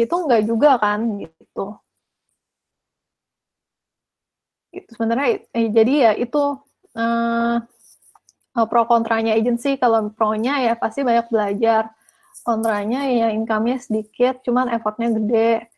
[0.00, 1.76] gitu nggak juga kan gitu.
[4.72, 6.42] Itu sebenarnya eh, jadi ya itu
[6.96, 7.56] uh,
[8.54, 9.80] pro kontranya agensi.
[9.80, 11.92] Kalau pro-nya ya pasti banyak belajar.
[12.42, 15.72] Kontranya ya income-nya sedikit, cuman effortnya gede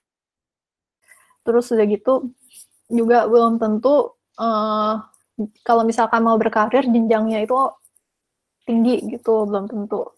[1.45, 2.33] terus udah gitu
[2.89, 4.95] juga belum tentu uh,
[5.63, 7.55] kalau misalkan mau berkarir jenjangnya itu
[8.65, 10.09] tinggi gitu belum tentu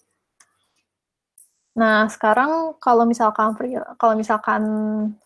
[1.76, 4.62] nah sekarang kalau misalkan free, kalau misalkan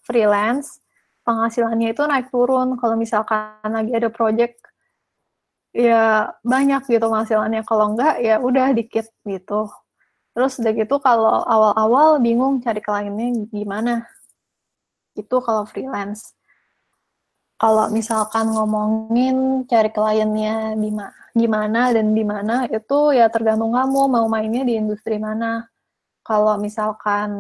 [0.03, 0.83] freelance
[1.23, 4.59] penghasilannya itu naik turun kalau misalkan lagi ada project
[5.71, 9.71] ya banyak gitu penghasilannya kalau enggak ya udah dikit gitu
[10.35, 14.07] terus udah gitu kalau awal-awal bingung cari kliennya gimana
[15.19, 16.35] itu kalau freelance.
[17.61, 20.91] Kalau misalkan ngomongin cari kliennya di
[21.37, 25.69] gimana dan di mana itu ya tergantung kamu mau mainnya di industri mana.
[26.25, 27.31] Kalau misalkan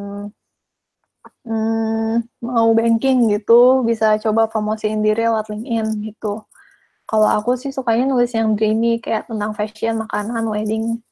[1.49, 6.45] hmm, mau banking gitu bisa coba promosiin diri lewat LinkedIn gitu.
[7.11, 11.03] Kalau aku sih sukanya nulis yang dreamy kayak tentang fashion, makanan, wedding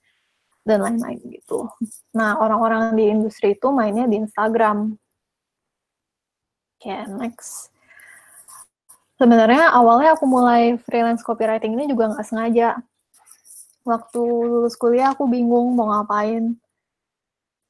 [0.63, 1.67] dan lain-lain gitu.
[2.15, 4.95] Nah, orang-orang di industri itu mainnya di Instagram
[6.79, 7.75] okay, next.
[9.19, 12.79] Sebenarnya awalnya aku mulai freelance copywriting ini juga nggak sengaja.
[13.83, 16.55] Waktu lulus kuliah aku bingung mau ngapain.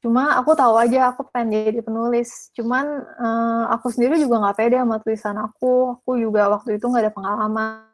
[0.05, 2.53] Cuma aku tahu aja aku pengen jadi penulis.
[2.53, 2.85] Cuman
[3.17, 5.97] uh, aku sendiri juga nggak pede sama tulisan aku.
[5.97, 7.88] Aku juga waktu itu nggak ada pengalaman.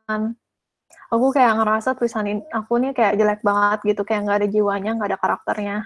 [1.12, 4.90] Aku kayak ngerasa tulisan ini, aku nih kayak jelek banget gitu, kayak nggak ada jiwanya,
[4.98, 5.76] nggak ada karakternya.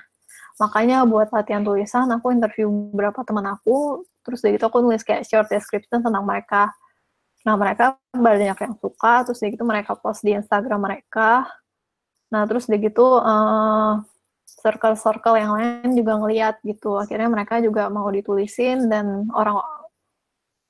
[0.59, 5.23] Makanya buat latihan tulisan, aku interview beberapa teman aku, terus dari itu aku nulis kayak
[5.29, 6.75] short description tentang mereka.
[7.47, 11.47] Nah, mereka banyak yang suka, terus dari itu mereka post di Instagram mereka.
[12.35, 14.03] Nah, terus dari gitu uh,
[14.45, 16.99] circle-circle yang lain juga ngeliat gitu.
[16.99, 19.63] Akhirnya mereka juga mau ditulisin dan orang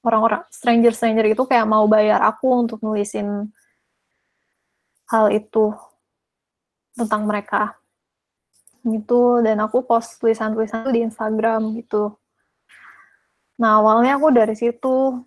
[0.08, 3.52] orang-orang stranger-stranger itu kayak mau bayar aku untuk nulisin
[5.12, 5.76] hal itu
[6.96, 7.76] tentang mereka
[8.82, 9.44] gitu.
[9.44, 12.16] Dan aku post tulisan-tulisan di Instagram gitu.
[13.60, 15.20] Nah awalnya aku dari situ.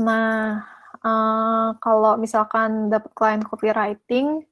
[0.00, 0.64] Nah
[1.04, 4.42] uh, kalau misalkan dapat klien copywriting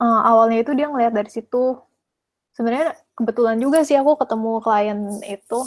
[0.00, 1.76] uh, awalnya itu dia ngeliat dari situ.
[2.56, 5.60] Sebenarnya kebetulan juga sih aku ketemu klien itu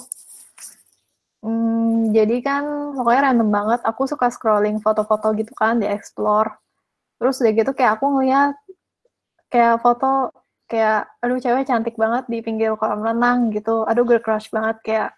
[1.39, 2.63] Hmm, jadi kan
[2.95, 3.79] pokoknya random banget.
[3.87, 6.51] Aku suka scrolling foto-foto gitu kan di explore.
[7.19, 8.53] Terus udah gitu kayak aku ngeliat
[9.53, 10.33] kayak foto
[10.71, 13.87] kayak aduh cewek cantik banget di pinggir kolam renang gitu.
[13.89, 15.09] Aduh gue crush banget kayak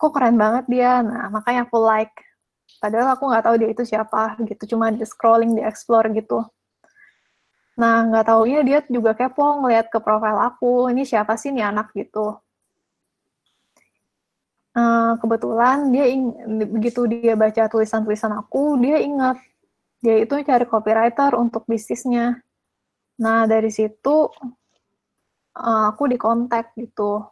[0.00, 0.92] kok keren banget dia.
[1.04, 2.14] Nah makanya aku like.
[2.82, 4.76] Padahal aku nggak tahu dia itu siapa gitu.
[4.76, 6.44] Cuma di scrolling di explore gitu.
[7.80, 10.88] Nah nggak taunya dia juga kepo ngeliat ke profil aku.
[10.92, 12.38] Ini siapa sih nih anak gitu
[14.78, 16.30] uh, kebetulan dia ing
[16.70, 19.42] begitu dia baca tulisan-tulisan aku, dia ingat
[19.98, 22.38] dia itu cari copywriter untuk bisnisnya.
[23.18, 24.30] Nah dari situ
[25.58, 27.26] uh, aku dikontak gitu.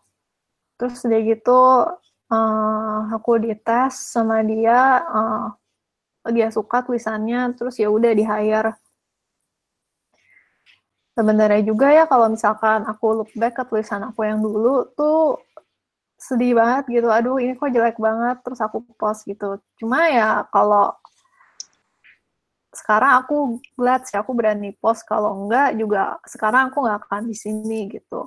[0.77, 1.87] Terus dia gitu
[2.29, 5.47] uh, aku dites sama dia, uh,
[6.35, 8.75] dia suka tulisannya, terus ya udah di hire.
[11.17, 15.41] Sebenarnya juga ya kalau misalkan aku look back ke tulisan aku yang dulu tuh
[16.27, 17.09] sedih banget gitu.
[17.09, 19.63] Aduh ini kok jelek banget terus aku post gitu.
[19.79, 20.91] Cuma ya kalau
[22.75, 23.37] sekarang aku
[23.79, 25.07] glad sih aku berani post.
[25.07, 28.27] Kalau enggak juga sekarang aku nggak akan di sini gitu.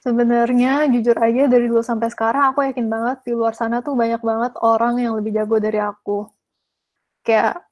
[0.00, 4.22] Sebenarnya jujur aja dari dulu sampai sekarang aku yakin banget di luar sana tuh banyak
[4.22, 6.30] banget orang yang lebih jago dari aku.
[7.26, 7.66] Kayak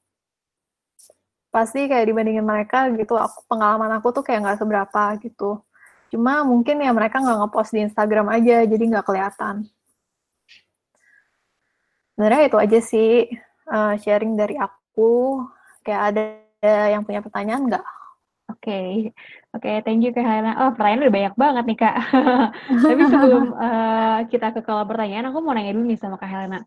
[1.55, 5.63] pasti kayak dibandingin mereka gitu aku pengalaman aku tuh kayak nggak seberapa gitu
[6.13, 9.65] Cuma mungkin ya mereka nggak ngepost di Instagram aja, jadi nggak kelihatan.
[12.15, 13.11] Sebenarnya itu aja sih
[13.69, 15.43] uh, sharing dari aku.
[15.85, 16.23] Kayak ada
[16.89, 17.85] yang punya pertanyaan nggak?
[18.45, 18.89] Oke, okay.
[19.57, 20.53] oke, okay, thank you Kak Helena.
[20.61, 21.95] Oh, pertanyaan udah banyak banget nih Kak.
[22.89, 26.61] Tapi sebelum uh, kita ke kalau pertanyaan, aku mau nanya dulu nih sama Kak Helena.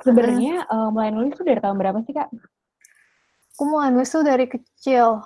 [0.00, 2.28] Sebenarnya uh, mulai nulis tuh dari tahun berapa sih Kak?
[3.56, 5.20] Aku mulai nulis tuh dari kecil.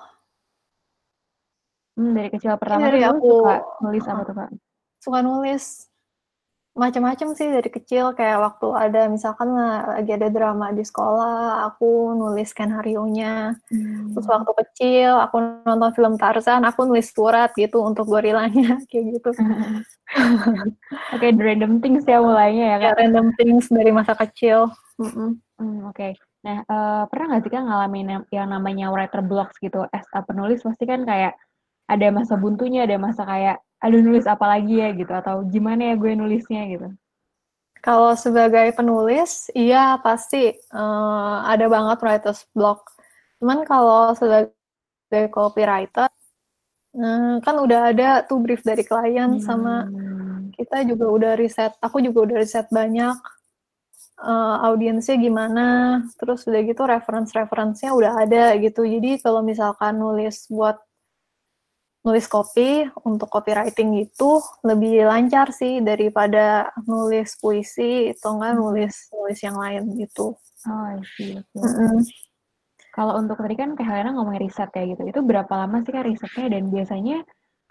[1.94, 4.50] Hmm, dari kecil pertama dari aku suka nulis apa tuh kak?
[4.98, 5.64] Suka nulis
[6.74, 12.50] macam-macam sih dari kecil kayak waktu ada misalkan lagi ada drama di sekolah aku nulis
[12.50, 14.10] skenario-nya hmm.
[14.10, 19.30] terus waktu kecil aku nonton film Tarzan aku nulis surat gitu untuk gorilanya kayak gitu
[19.38, 22.92] oke okay, random things ya mulainya ya kan?
[23.06, 24.66] random things dari masa kecil
[24.98, 25.30] mm -mm.
[25.54, 26.18] Hmm, oke okay.
[26.42, 30.66] nah uh, pernah nggak sih kan ngalamin yang namanya writer blocks gitu as a penulis
[30.66, 31.38] pasti kan kayak
[31.84, 35.94] ada masa buntunya, ada masa kayak, aduh nulis apa lagi ya gitu, atau gimana ya
[36.00, 36.88] gue nulisnya gitu?
[37.84, 42.88] Kalau sebagai penulis, iya pasti uh, ada banget writer's block.
[43.44, 46.08] Cuman kalau sebagai copywriter,
[46.96, 49.44] uh, kan udah ada tuh brief dari klien hmm.
[49.44, 49.84] sama
[50.56, 53.18] kita juga udah riset, aku juga udah riset banyak
[54.22, 58.86] uh, audiensnya gimana, terus udah gitu reference-reference-nya udah ada gitu.
[58.86, 60.80] Jadi kalau misalkan nulis buat
[62.04, 68.60] nulis kopi untuk copywriting itu lebih lancar sih daripada nulis puisi atau enggak hmm.
[68.60, 70.36] nulis nulis yang lain gitu.
[70.64, 70.88] Oh,
[71.20, 71.40] iya.
[71.52, 71.96] Mm -hmm.
[72.94, 76.06] Kalau untuk tadi kan kayak Helena ngomongin riset kayak gitu, itu berapa lama sih kan
[76.06, 77.16] risetnya dan biasanya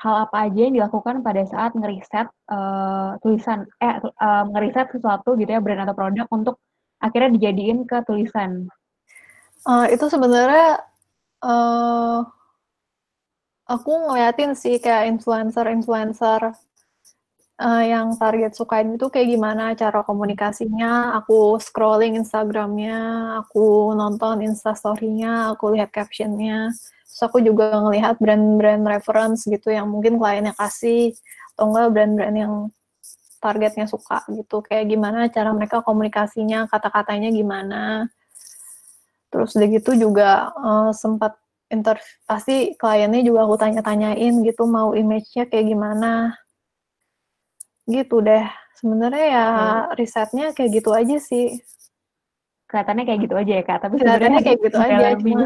[0.03, 5.47] hal apa aja yang dilakukan pada saat ngeriset uh, tulisan, eh uh, ngeriset sesuatu gitu
[5.47, 6.59] ya brand atau produk untuk
[6.99, 8.67] akhirnya dijadiin ke tulisan?
[9.63, 10.83] Uh, itu sebenarnya
[11.39, 12.27] uh,
[13.63, 16.51] aku ngeliatin sih kayak influencer-influencer
[17.63, 22.99] uh, yang target sukain itu kayak gimana cara komunikasinya, aku scrolling Instagramnya,
[23.45, 26.73] aku nonton instastorynya, aku lihat captionnya,
[27.07, 31.15] terus aku juga ngelihat brand-brand reference gitu yang mungkin kliennya kasih,
[31.55, 32.53] atau enggak brand-brand yang
[33.43, 38.07] targetnya suka gitu, kayak gimana cara mereka komunikasinya, kata-katanya gimana,
[39.27, 41.42] terus udah gitu juga uh, sempat
[41.73, 41.97] inter
[42.29, 46.37] pasti kliennya juga aku tanya-tanyain gitu mau image-nya kayak gimana.
[47.89, 48.45] Gitu deh.
[48.77, 49.97] Sebenarnya ya hmm.
[49.97, 51.57] risetnya kayak gitu aja sih.
[52.69, 53.79] Kelihatannya kayak gitu aja ya kak.
[53.81, 55.45] Tapi sebenarnya kayak gitu aja cuma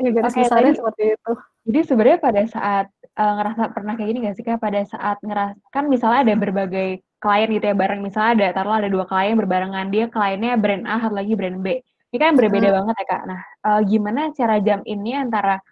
[0.00, 1.32] ya garis okay, besarnya seperti itu.
[1.68, 2.86] jadi sebenarnya pada saat
[3.20, 4.56] uh, ngerasa pernah kayak gini gak sih kak?
[4.56, 8.90] Pada saat ngerasa kan misalnya ada berbagai klien gitu ya bareng misalnya ada taruhlah ada
[8.90, 12.76] dua klien berbarengan dia kliennya brand A satu lagi brand B ini kan berbeda hmm.
[12.82, 13.22] banget ya kak.
[13.26, 15.62] Nah, uh, gimana cara jam ini antara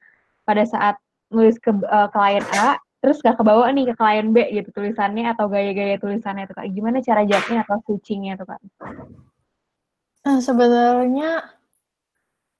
[0.47, 0.97] pada saat
[1.29, 5.47] nulis ke uh, klien A terus gak kebawa nih ke klien B gitu tulisannya atau
[5.47, 8.61] gaya-gaya tulisannya tuh kak gimana cara jawabnya atau switchingnya tuh kak
[10.27, 11.47] nah, sebenarnya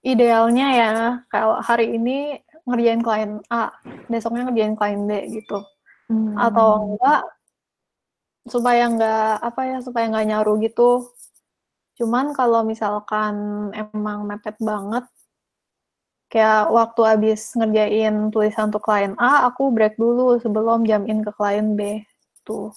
[0.07, 0.91] idealnya ya
[1.27, 2.39] kalau hari ini
[2.71, 3.75] ngerjain klien A
[4.07, 5.59] besoknya ngerjain klien B gitu
[6.07, 6.39] hmm.
[6.39, 7.27] atau enggak
[8.47, 11.18] supaya enggak apa ya supaya enggak nyaru gitu
[11.99, 15.05] cuman kalau misalkan emang mepet banget
[16.29, 21.33] kayak waktu abis ngerjain tulisan untuk klien A, aku break dulu sebelum jam in ke
[21.35, 22.05] klien B.
[22.45, 22.71] Tuh.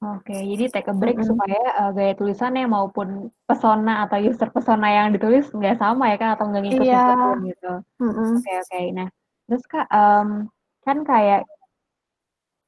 [0.00, 1.30] Oke, jadi take a break mm -hmm.
[1.36, 6.40] supaya uh, gaya tulisannya maupun pesona atau user pesona yang ditulis nggak sama ya kan
[6.40, 7.36] atau nggak ngikut yeah.
[7.44, 7.72] gitu.
[7.84, 8.30] Oke mm -hmm.
[8.32, 8.40] oke.
[8.40, 8.84] Okay, okay.
[8.96, 9.08] Nah,
[9.44, 10.48] terus kak um,
[10.88, 11.44] kan kayak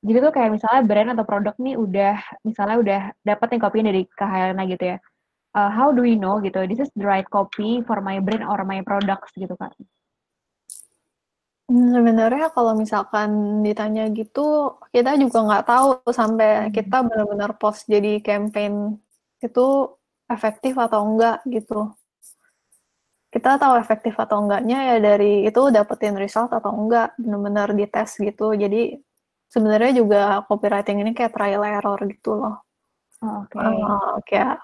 [0.04, 2.14] jadi tuh kayak misalnya brand atau produk nih udah
[2.44, 4.96] misalnya udah dapat nih kopinya dari Kak Helena gitu ya.
[5.52, 8.64] Uh, how do we know gitu this is the right copy for my brand or
[8.64, 9.76] my products gitu kak?
[11.72, 16.72] Hmm, sebenarnya kalau misalkan ditanya gitu, kita juga nggak tahu sampai hmm.
[16.76, 19.00] kita benar-benar post jadi campaign
[19.40, 19.66] itu
[20.28, 21.92] efektif atau enggak gitu.
[23.32, 28.52] Kita tahu efektif atau enggaknya ya dari itu dapetin result atau enggak, benar-benar dites gitu.
[28.52, 29.00] Jadi
[29.48, 32.56] sebenarnya juga copywriting ini kayak trial error gitu loh.
[33.20, 33.56] Oke.
[33.56, 33.80] Okay.
[33.80, 34.56] Uh, kayak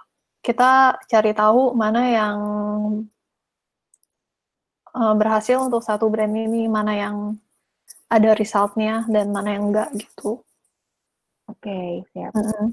[0.44, 2.38] kita cari tahu mana yang
[4.94, 7.16] uh, berhasil untuk satu brand ini mana yang
[8.08, 10.40] ada resultnya dan mana yang enggak gitu.
[11.48, 12.32] Oke, okay, siap.
[12.36, 12.68] Mm -hmm.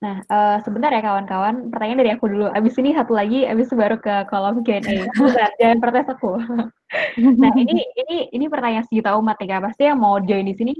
[0.00, 2.48] Nah, uh, sebentar ya kawan-kawan, pertanyaan dari aku dulu.
[2.56, 4.80] Abis ini satu lagi, abis itu baru ke kolom Q&A.
[5.12, 6.40] Sebentar, jangan protes aku.
[7.42, 9.60] nah, ini ini ini pertanyaan sejuta umat nih Kak.
[9.68, 10.72] Pasti yang mau join di sini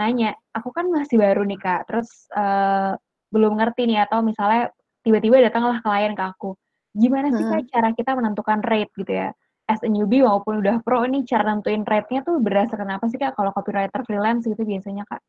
[0.00, 2.96] nanya, aku kan masih baru nih Kak, terus uh,
[3.28, 4.72] belum ngerti nih atau misalnya
[5.02, 6.56] tiba-tiba datanglah klien ke aku.
[6.94, 9.30] Gimana sih Kak cara kita menentukan rate gitu ya?
[9.70, 13.38] as a newbie maupun udah pro ini cara nentuin rate-nya tuh berdasarkan apa sih kak
[13.38, 15.22] kalau copywriter freelance gitu biasanya kak?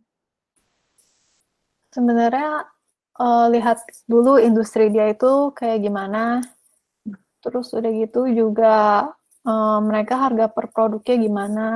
[1.93, 2.65] Sebenarnya
[3.21, 6.41] uh, lihat dulu industri dia itu kayak gimana,
[7.39, 9.07] terus udah gitu juga
[9.45, 11.67] uh, mereka harga per produknya gimana,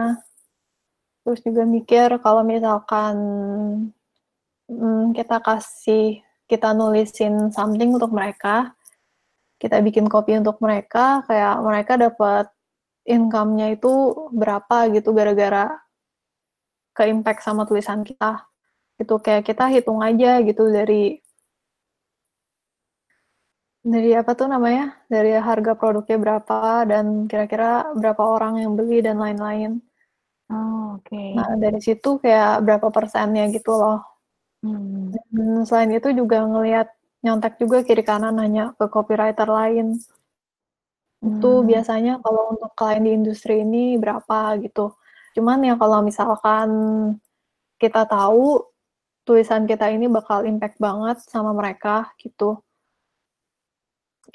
[1.21, 3.15] terus juga mikir kalau misalkan
[4.65, 8.71] um, kita kasih kita nulisin something untuk mereka,
[9.59, 12.45] kita bikin kopi untuk mereka, kayak mereka dapat
[13.07, 13.91] income-nya itu
[14.31, 15.71] berapa gitu gara-gara
[16.95, 18.47] ke impact sama tulisan kita.
[18.97, 21.19] Itu kayak kita hitung aja gitu dari
[23.87, 24.99] dari apa tuh namanya?
[25.07, 29.79] Dari harga produknya berapa dan kira-kira berapa orang yang beli dan lain-lain.
[30.51, 31.07] Oh, oke.
[31.07, 31.35] Okay.
[31.35, 34.16] Nah, dari situ kayak berapa persennya gitu loh.
[34.65, 35.13] Hmm.
[35.67, 36.87] Selain itu juga ngelihat
[37.21, 39.97] nyontek juga kiri kanan nanya ke copywriter lain
[41.17, 41.65] itu hmm.
[41.65, 44.93] biasanya kalau untuk klien di industri ini berapa gitu.
[45.33, 46.69] Cuman ya kalau misalkan
[47.81, 48.61] kita tahu
[49.25, 52.61] tulisan kita ini bakal impact banget sama mereka gitu.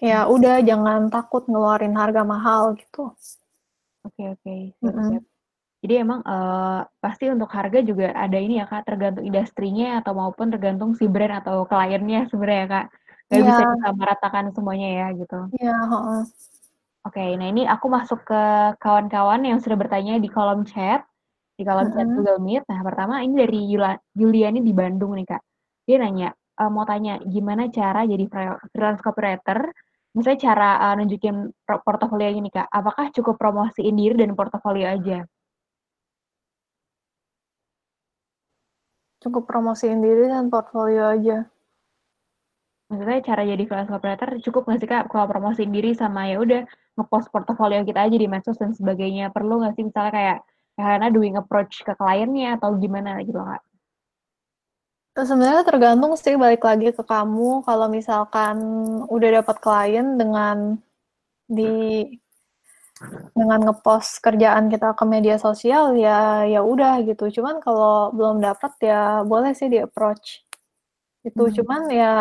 [0.02, 0.35] Ya hmm.
[0.35, 3.14] udah jangan takut ngeluarin harga mahal gitu.
[4.02, 4.56] Oke oke.
[4.82, 5.11] Mm -hmm.
[5.83, 10.55] Jadi emang uh, pasti untuk harga juga ada ini ya kak, tergantung industrinya atau maupun
[10.55, 12.87] tergantung si brand atau kliennya sebenarnya ya kak.
[13.27, 13.47] Gak yeah.
[13.51, 15.38] bisa kita meratakan semuanya ya gitu.
[15.59, 15.75] Iya.
[15.75, 16.23] Yeah,
[17.03, 18.42] Oke, nah ini aku masuk ke
[18.79, 21.03] kawan-kawan yang sudah bertanya di kolom chat,
[21.59, 22.14] di kolom chat mm-hmm.
[22.14, 22.62] Google Meet.
[22.71, 25.42] Nah, pertama ini dari Yula, Yuliani di Bandung nih Kak.
[25.83, 26.31] Dia nanya,
[26.62, 28.23] uh, mau tanya gimana cara jadi
[28.71, 29.75] freelance copywriter?
[30.14, 35.27] Misalnya cara uh, nunjukin portofolio ini Kak, apakah cukup promosiin diri dan portofolio aja?
[39.22, 41.46] Cukup promosiin diri dan portfolio aja.
[42.90, 45.04] Maksudnya cara jadi freelance copywriter cukup nggak sih kak?
[45.08, 46.66] Kalau promosiin diri sama ya udah
[46.98, 49.32] ngepost portofolio kita aja di medsos dan sebagainya.
[49.32, 50.38] Perlu nggak sih misalnya kayak
[50.76, 53.62] karena doing approach ke kliennya atau gimana gitu kak?
[55.12, 57.64] Sebenarnya tergantung sih balik lagi ke kamu.
[57.64, 58.56] Kalau misalkan
[59.08, 60.76] udah dapat klien dengan
[61.48, 62.04] di
[63.32, 67.28] dengan ngepost kerjaan kita ke media sosial ya ya udah gitu.
[67.40, 70.44] Cuman kalau belum dapat ya boleh sih di approach.
[71.26, 71.55] Itu hmm.
[71.61, 72.12] cuman ya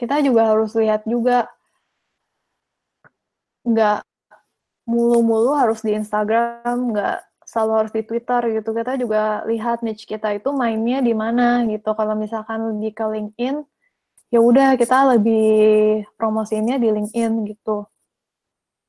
[0.00, 1.50] kita juga harus lihat juga
[3.66, 4.00] nggak
[4.88, 8.70] mulu-mulu harus di Instagram, nggak selalu harus di Twitter gitu.
[8.74, 11.92] Kita juga lihat niche kita itu mainnya di mana gitu.
[11.94, 13.56] Kalau misalkan lebih ke LinkedIn,
[14.30, 15.46] ya udah kita lebih
[16.14, 17.86] promosinya di LinkedIn gitu.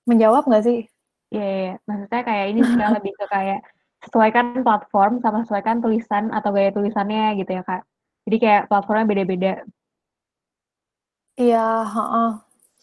[0.05, 0.90] Menjawab nggak sih?
[1.31, 1.75] Iya, yeah, yeah.
[1.87, 3.59] maksudnya kayak ini juga lebih ke kayak
[4.03, 7.81] sesuaikan platform sama sesuaikan tulisan atau gaya tulisannya gitu ya kak.
[8.27, 9.53] Jadi kayak platformnya beda-beda.
[11.39, 12.29] Iya, heeh,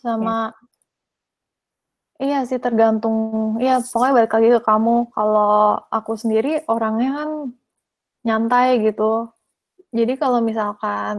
[0.02, 0.50] sama
[2.18, 3.16] iya sih tergantung
[3.62, 4.94] iya pokoknya balik lagi ke kamu.
[5.14, 7.30] Kalau aku sendiri orangnya kan
[8.26, 9.30] nyantai gitu.
[9.94, 11.16] Jadi kalau misalkan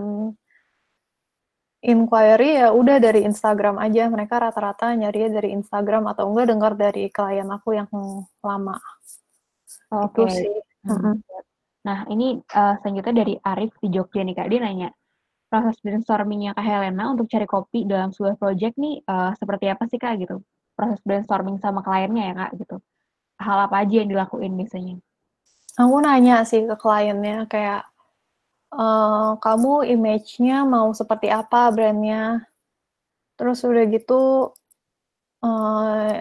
[1.79, 4.07] inquiry ya udah dari Instagram aja.
[4.11, 7.87] Mereka rata-rata nyari dari Instagram atau enggak dengar dari klien aku yang
[8.43, 8.75] lama.
[9.89, 10.25] Oke.
[10.25, 10.29] Okay.
[10.29, 10.51] sih.
[10.85, 11.19] Hmm.
[11.83, 14.47] Nah, ini uh, selanjutnya dari Arif di Jogja nih Kak.
[14.51, 14.89] Dia nanya,
[15.47, 19.97] proses brainstormingnya Kak Helena untuk cari kopi dalam sebuah project nih uh, seperti apa sih
[19.97, 20.43] Kak gitu?
[20.75, 22.77] Proses brainstorming sama kliennya ya Kak gitu.
[23.39, 24.95] Hal apa aja yang dilakuin biasanya?
[25.79, 27.87] Aku nanya sih ke kliennya kayak
[28.73, 32.45] uh, kamu image-nya mau seperti apa brandnya?
[33.39, 34.51] Terus udah gitu
[35.45, 36.11] uh,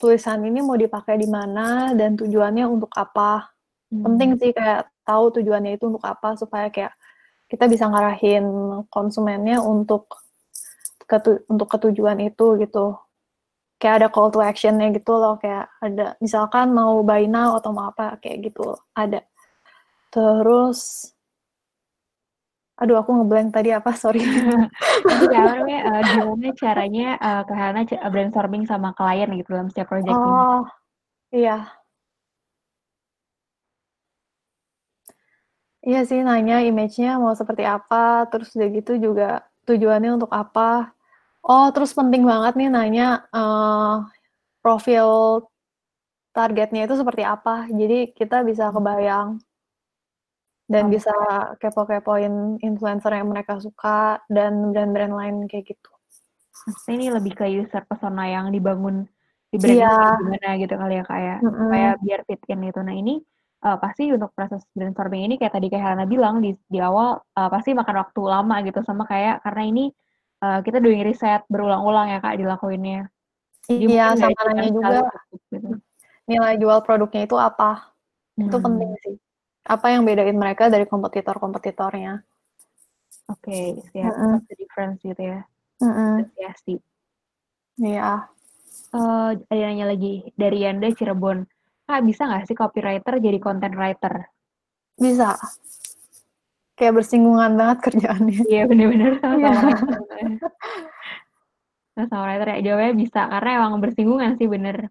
[0.00, 3.50] tulisan ini mau dipakai di mana dan tujuannya untuk apa?
[3.90, 4.06] Hmm.
[4.06, 6.94] penting sih kayak tahu tujuannya itu untuk apa supaya kayak
[7.50, 8.46] kita bisa ngarahin
[8.86, 10.06] konsumennya untuk
[11.10, 12.94] ketu untuk ketujuan itu gitu.
[13.82, 17.90] Kayak ada call to actionnya gitu loh kayak ada misalkan mau buy now atau mau
[17.90, 19.26] apa kayak gitu ada.
[20.14, 21.10] Terus
[22.80, 23.92] aduh aku ngeblank tadi apa?
[23.92, 24.24] Sorry.
[25.28, 30.64] Namanya uh, gimana caranya uh, ke Hana brainstorming sama klien gitu dalam setiap project oh
[31.30, 31.68] iya.
[35.80, 40.92] Iya sih nanya image-nya mau seperti apa terus udah gitu juga tujuannya untuk apa.
[41.44, 44.04] Oh terus penting banget nih nanya uh,
[44.60, 45.40] profil
[46.36, 47.68] targetnya itu seperti apa.
[47.72, 48.74] Jadi kita bisa hmm.
[48.76, 49.28] kebayang
[50.70, 51.10] dan bisa
[51.58, 55.90] kepo-kepoin influencer yang mereka suka dan brand-brand lain kayak gitu.
[56.70, 59.10] Maksudnya ini lebih ke user persona yang dibangun
[59.50, 60.14] di brand yeah.
[60.14, 61.58] gimana gitu kali ya kayak mm -hmm.
[61.58, 62.80] supaya biar fit in gitu.
[62.86, 63.18] Nah ini
[63.66, 67.48] uh, pasti untuk proses brainstorming ini kayak tadi kayak Helena bilang di di awal uh,
[67.50, 69.84] pasti makan waktu lama gitu sama kayak karena ini
[70.46, 73.10] uh, kita doing riset berulang-ulang ya kak dilakuinnya.
[73.66, 75.02] Jadi iya sama nanya juga
[75.50, 75.82] gitu.
[76.30, 77.90] nilai jual produknya itu apa.
[78.38, 78.46] Hmm.
[78.46, 79.18] Itu penting sih
[79.66, 82.24] apa yang bedain mereka dari kompetitor-kompetitornya.
[83.30, 84.10] Oke, okay, siap.
[84.10, 84.36] Mm -hmm.
[84.48, 85.40] the difference gitu ya.
[85.80, 86.14] Mm -hmm.
[87.80, 88.28] Iya.
[88.90, 91.46] Uh, ada nanya lagi dari Yanda Cirebon.
[91.86, 94.30] Kak, bisa nggak sih copywriter jadi content writer?
[94.98, 95.34] Bisa.
[96.74, 98.40] Kayak bersinggungan banget kerjaannya.
[98.46, 99.52] Iya, bener-bener iya.
[102.08, 102.58] sama writer ya.
[102.72, 104.88] Jawabnya bisa, karena emang bersinggungan sih, bener.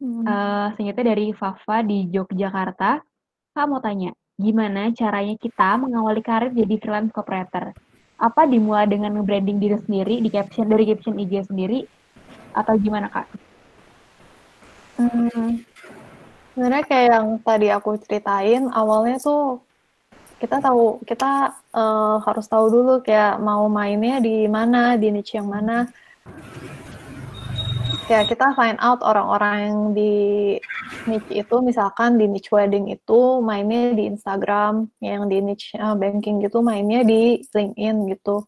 [0.00, 0.24] Hmm.
[0.24, 3.04] Uh, selanjutnya dari Fafa di Yogyakarta.
[3.60, 7.76] Kak mau tanya, gimana caranya kita mengawali karir jadi freelance copywriter?
[8.16, 11.84] Apa dimulai dengan branding diri sendiri di caption dari caption IG sendiri
[12.56, 13.28] atau gimana kak?
[14.96, 15.60] Hmm,
[16.56, 19.60] sebenarnya kayak yang tadi aku ceritain awalnya tuh
[20.40, 25.52] kita tahu kita uh, harus tahu dulu kayak mau mainnya di mana di niche yang
[25.52, 25.84] mana
[28.10, 30.14] ya kita find out orang-orang yang di
[31.06, 36.42] niche itu misalkan di niche wedding itu mainnya di Instagram yang di niche uh, banking
[36.42, 38.42] gitu mainnya di LinkedIn gitu.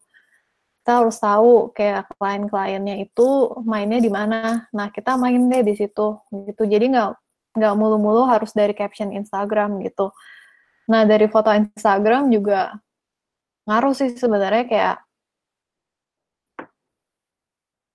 [0.83, 4.67] Kita harus tahu kayak klien-kliennya itu mainnya di mana.
[4.75, 6.63] Nah kita main deh di situ gitu.
[6.67, 7.09] Jadi nggak
[7.55, 10.11] nggak mulu-mulu harus dari caption Instagram gitu.
[10.91, 12.75] Nah dari foto Instagram juga
[13.63, 14.95] ngaruh sih sebenarnya kayak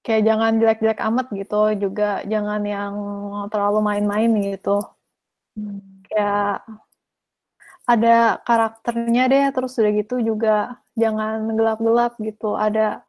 [0.02, 2.94] kayak jangan jelek-jelek amat gitu juga jangan yang
[3.50, 4.80] terlalu main-main gitu
[5.58, 6.06] hmm.
[6.08, 6.64] kayak
[7.88, 13.02] ada karakternya deh terus udah gitu juga jangan gelap-gelap gitu ada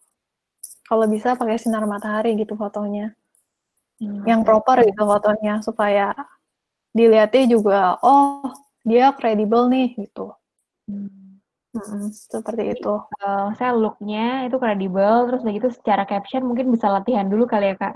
[0.87, 3.11] kalau bisa pakai sinar matahari gitu fotonya
[3.99, 4.23] hmm.
[4.25, 6.15] yang proper gitu fotonya supaya
[6.95, 8.55] dilihatnya juga oh
[8.87, 10.33] dia kredibel nih gitu
[10.87, 11.18] hmm.
[11.69, 12.95] Mm-mm, seperti itu.
[13.21, 17.75] Uh, saya looknya itu kredibel, terus begitu secara caption mungkin bisa latihan dulu kali ya
[17.77, 17.93] kak.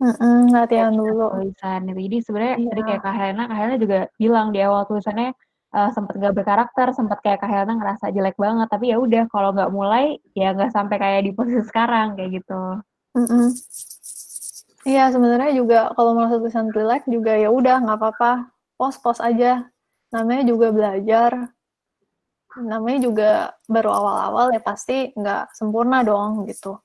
[0.00, 1.26] Mm-mm, latihan caption dulu.
[1.36, 2.00] Tulisan itu.
[2.08, 2.68] Jadi sebenarnya iya.
[2.72, 5.28] tadi kayak Kak Helena, Kak Helena juga bilang di awal tulisannya
[5.76, 8.68] uh, sempat gak berkarakter, sempat kayak Kak Helena ngerasa jelek banget.
[8.72, 12.60] Tapi ya udah kalau nggak mulai ya nggak sampai kayak di posisi sekarang kayak gitu.
[13.20, 13.52] Mm-mm.
[14.88, 18.48] Iya sebenarnya juga kalau merasa tulisan jelek juga ya udah nggak apa-apa,
[18.80, 19.68] post-post aja.
[20.08, 21.52] Namanya juga belajar
[22.56, 23.30] namanya juga
[23.68, 26.80] baru awal-awal ya pasti nggak sempurna dong gitu.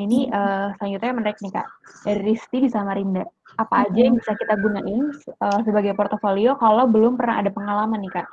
[0.00, 1.68] Ini uh, selanjutnya menarik nih kak
[2.06, 3.26] dari Risti di Samarinda.
[3.60, 5.12] Apa aja yang bisa kita gunain
[5.42, 8.28] uh, sebagai portofolio kalau belum pernah ada pengalaman nih kak?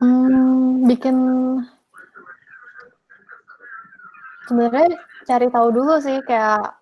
[0.00, 1.16] Hmm, bikin
[4.48, 4.96] sebenarnya
[5.28, 6.80] cari tahu dulu sih kayak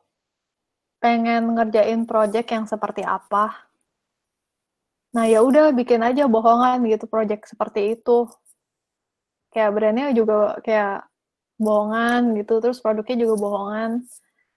[1.03, 3.68] pengen ngerjain project yang seperti apa
[5.15, 8.29] Nah ya udah bikin aja bohongan gitu project seperti itu.
[9.53, 11.09] Kayak brandnya juga kayak
[11.59, 13.91] bohongan gitu, terus produknya juga bohongan.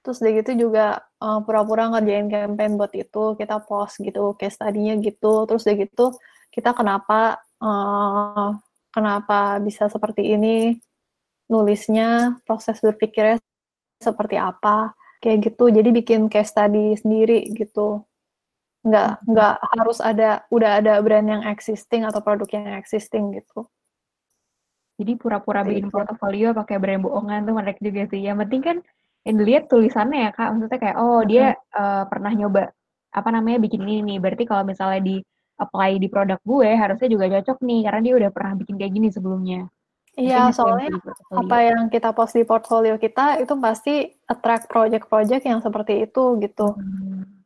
[0.01, 4.97] Terus dari gitu juga uh, pura-pura ngerjain campaign buat itu, kita post gitu, case study-nya
[5.01, 6.05] gitu, terus udah gitu
[6.51, 8.57] kita kenapa uh,
[8.91, 10.75] kenapa bisa seperti ini,
[11.47, 13.39] nulisnya, proses berpikirnya
[14.01, 14.91] seperti apa,
[15.23, 15.69] kayak gitu.
[15.71, 18.03] Jadi bikin case study sendiri gitu.
[18.81, 19.25] Nggak hmm.
[19.29, 23.69] nggak harus ada udah ada brand yang existing atau produk yang existing gitu.
[25.01, 28.21] Jadi pura-pura bikin portofolio pakai brand bohongan tuh menarik juga sih.
[28.21, 28.77] Yang penting kan
[29.25, 32.69] yang dilihat tulisannya ya kak, maksudnya kayak oh dia uh, pernah nyoba
[33.13, 34.17] apa namanya bikin ini nih.
[34.21, 35.15] Berarti kalau misalnya di
[35.61, 39.09] apply di produk gue harusnya juga cocok nih karena dia udah pernah bikin kayak gini
[39.13, 39.61] sebelumnya.
[40.11, 40.91] Iya, soalnya
[41.31, 46.75] apa yang kita post di portfolio kita itu pasti attract project-project yang seperti itu gitu.
[46.75, 47.40] Hmm.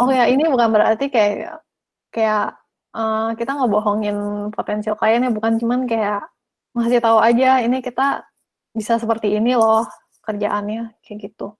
[0.00, 1.60] Oh ya, ini bukan berarti kayak
[2.08, 2.56] kayak
[2.96, 6.24] uh, kita ngebohongin potensial kliennya, bukan cuman kayak
[6.72, 8.24] ngasih tahu aja ini kita
[8.72, 9.84] bisa seperti ini loh
[10.24, 11.52] kerjaannya kayak gitu.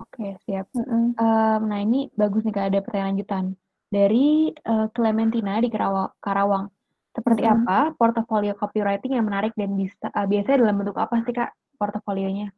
[0.00, 0.66] Oke siap.
[0.74, 1.14] Um,
[1.68, 3.44] nah ini bagus nih kak ada pertanyaan lanjutan
[3.92, 6.10] dari uh, Clementina di Karawang.
[6.18, 6.66] Karawang.
[7.14, 7.54] Seperti -hmm.
[7.62, 12.50] apa portofolio copywriting yang menarik dan bisa uh, biasanya dalam bentuk apa sih kak portofolionya?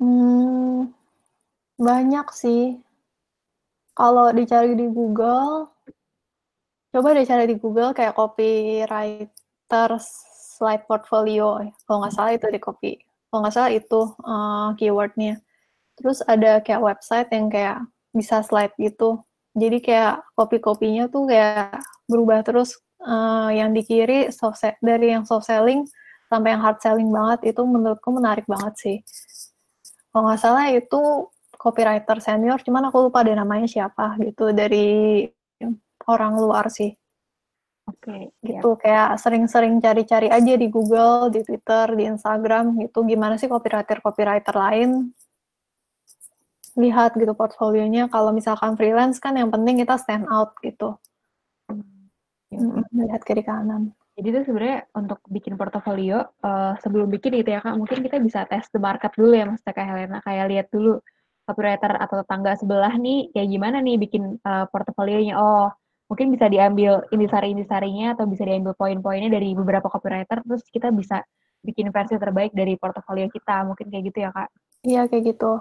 [0.00, 0.92] Hmm,
[1.80, 2.78] banyak sih.
[3.96, 5.68] Kalau dicari di Google,
[6.90, 9.90] Coba deh cari di Google kayak copywriter
[10.58, 11.62] slide portfolio.
[11.86, 12.98] Kalau nggak salah itu di copy.
[13.30, 15.38] Kalau nggak salah itu uh, keywordnya.
[15.94, 17.78] Terus ada kayak website yang kayak
[18.10, 19.22] bisa slide gitu.
[19.54, 21.78] Jadi kayak copy-copynya tuh kayak
[22.10, 22.74] berubah terus.
[23.00, 25.88] Uh, yang di kiri soft dari yang soft selling
[26.28, 28.96] sampai yang hard selling banget itu menurutku menarik banget sih.
[30.10, 31.30] Kalau nggak salah itu
[31.60, 35.28] copywriter senior, cuman aku lupa deh namanya siapa gitu dari
[36.08, 36.96] orang luar sih.
[37.90, 38.80] Oke, okay, gitu ya.
[38.80, 45.10] kayak sering-sering cari-cari aja di Google, di Twitter, di Instagram gitu gimana sih copywriter-copywriter lain
[46.78, 50.94] lihat gitu portfolionya kalau misalkan freelance kan yang penting kita stand out gitu
[51.68, 52.86] hmm.
[52.94, 57.74] lihat kiri kanan jadi itu sebenarnya untuk bikin portofolio uh, sebelum bikin gitu ya kak
[57.74, 61.00] mungkin kita bisa tes the market dulu ya mas Kak Helena kayak lihat dulu
[61.50, 65.34] copywriter atau tetangga sebelah nih kayak gimana nih bikin uh, portofolionya?
[65.34, 65.74] Oh
[66.06, 71.22] mungkin bisa diambil intisari-intisarinya atau bisa diambil poin-poinnya dari beberapa copywriter terus kita bisa
[71.66, 73.66] bikin versi terbaik dari portofolio kita.
[73.66, 74.48] Mungkin kayak gitu ya kak?
[74.86, 75.52] Iya kayak gitu.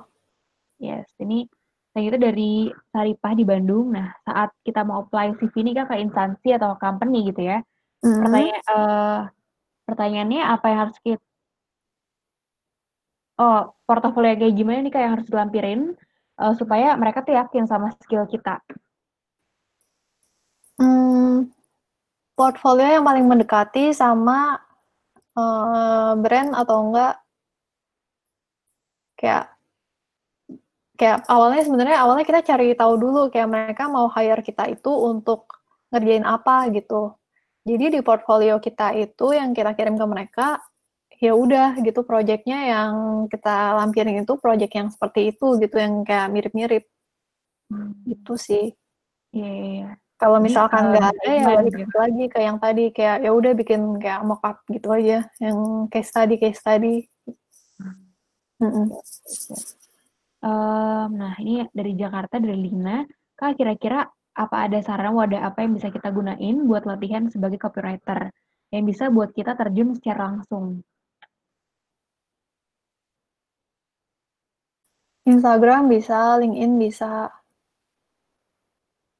[0.78, 1.50] Yes ini
[1.90, 3.98] saya itu dari Saripah di Bandung.
[3.98, 7.66] Nah saat kita mau apply CV ini kan ke instansi atau company gitu ya
[8.04, 8.22] mm-hmm.
[8.24, 9.20] pertanyaan uh,
[9.88, 11.29] pertanyaannya apa yang harus kita
[13.40, 15.82] oh portofolio kayak gimana nih kak yang harus dilampirin
[16.38, 18.60] uh, supaya mereka tuh yakin sama skill kita
[20.80, 21.52] Hmm,
[22.40, 24.56] portfolio yang paling mendekati sama,
[25.36, 27.20] uh, brand atau enggak
[29.20, 29.52] kayak
[30.96, 35.52] kayak awalnya sebenarnya awalnya kita cari tahu dulu kayak mereka mau hire kita itu untuk
[35.92, 37.12] ngerjain apa gitu.
[37.68, 40.64] Jadi di portfolio kita itu yang kita kirim ke mereka,
[41.20, 42.93] ya udah gitu projectnya yang
[43.28, 46.84] kita lampirin itu project yang seperti itu gitu, yang kayak mirip-mirip.
[47.70, 47.93] Hmm.
[48.07, 48.72] Itu sih.
[49.36, 49.55] Iya yeah,
[49.86, 49.93] yeah.
[50.20, 51.95] Kalau misalkan nggak ada ya balik gitu.
[51.95, 56.36] lagi ke yang tadi kayak ya udah bikin kayak mockup gitu aja, yang case study
[56.36, 57.07] case study.
[58.59, 58.91] Mm
[60.39, 63.03] Um, nah ini dari Jakarta dari Lina,
[63.36, 64.07] kak kira-kira
[64.39, 68.32] apa ada saran wadah apa yang bisa kita gunain buat latihan sebagai copywriter
[68.72, 70.80] yang bisa buat kita terjun secara langsung?
[75.30, 77.30] Instagram bisa, LinkedIn bisa,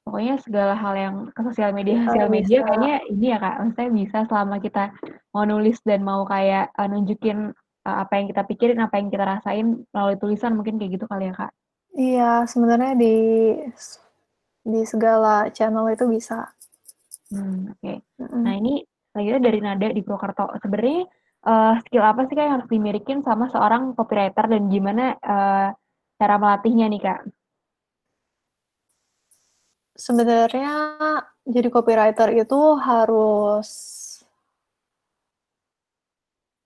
[0.10, 3.55] pokoknya segala hal yang ke sosial media sosial media kayaknya ini ya kak.
[3.62, 4.84] Maksudnya bisa selama kita
[5.30, 7.53] mau nulis dan mau kayak uh, nunjukin
[7.86, 11.30] uh, apa yang kita pikirin apa yang kita rasain melalui tulisan mungkin kayak gitu kali
[11.30, 11.51] ya kak.
[11.93, 13.16] Iya sebenarnya di
[14.66, 16.49] di segala channel itu bisa.
[17.30, 17.78] Hmm, oke.
[17.78, 18.01] Okay.
[18.18, 18.41] mm-hmm.
[18.41, 18.82] nah ini
[19.14, 20.57] selanjutnya dari Nada di Purwokerto.
[20.57, 21.05] Sebenarnya
[21.45, 25.70] uh, skill apa sih kak yang harus dimilikin sama seorang copywriter dan gimana uh,
[26.20, 27.22] cara melatihnya nih kak
[29.99, 30.72] Sebenarnya
[31.43, 33.70] jadi copywriter itu harus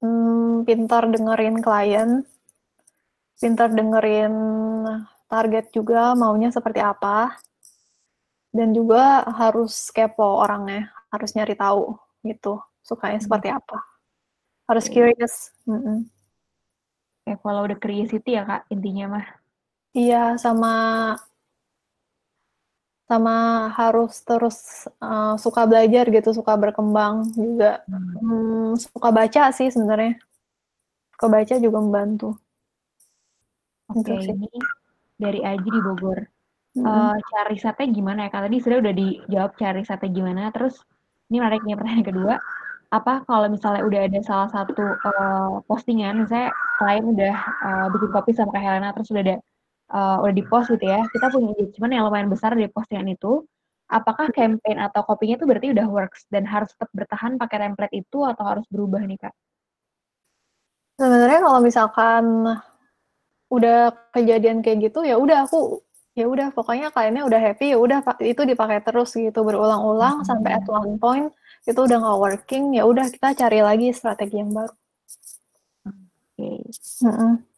[0.05, 2.21] hmm, pintar dengerin klien,
[3.41, 4.35] pintar dengerin
[5.25, 7.33] target juga maunya seperti apa,
[8.53, 13.25] dan juga harus kepo orangnya, harus nyari tahu gitu, sukanya hmm.
[13.25, 13.81] seperti apa.
[14.69, 15.51] Harus curious.
[15.67, 15.97] Mm -mm.
[17.25, 19.42] Kayak follow the curiosity ya kak, intinya mah.
[19.93, 20.73] Iya, sama
[23.05, 27.85] sama harus terus uh, suka belajar gitu, suka berkembang juga.
[27.85, 30.17] Hmm, suka baca sih sebenarnya.
[31.13, 32.33] Suka baca juga membantu.
[33.93, 34.49] Oke, okay, ini
[35.21, 36.25] dari Aji di Bogor.
[36.73, 36.89] Mm -hmm.
[36.89, 38.29] uh, cara risetnya gimana ya?
[38.33, 40.49] Kak tadi sudah udah dijawab cara risetnya gimana.
[40.49, 40.81] Terus
[41.29, 42.35] ini menarik nih pertanyaan kedua.
[42.89, 46.49] Apa kalau misalnya udah ada salah satu uh, postingan, misalnya
[46.81, 49.37] klien udah uh, bikin kopi sama Kak Helena, terus udah ada
[49.93, 53.45] uh, udah di post gitu ya, kita punya engagement yang lumayan besar di postingan itu.
[53.93, 58.25] Apakah campaign atau kopinya itu berarti udah works dan harus tetap bertahan pakai template itu
[58.25, 59.35] atau harus berubah nih kak?
[60.97, 62.23] Sebenarnya kalau misalkan
[63.53, 65.85] udah kejadian kayak gitu ya udah aku
[66.17, 70.25] ya udah pokoknya kliennya udah happy ya udah itu dipakai terus gitu berulang-ulang hmm.
[70.25, 71.29] sampai at one point
[71.69, 74.73] itu udah nggak working ya udah kita cari lagi strategi yang baru.
[75.85, 75.93] Oke.
[76.33, 76.57] Okay.
[77.05, 77.52] Mm -hmm.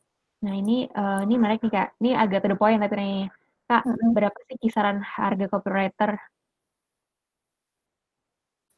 [0.45, 1.89] Nah ini uh, ini menarik nih kak.
[1.97, 3.17] Ini agak to the point tapi nih
[3.65, 4.09] kak mm -hmm.
[4.13, 6.11] berapa sih kisaran harga copywriter?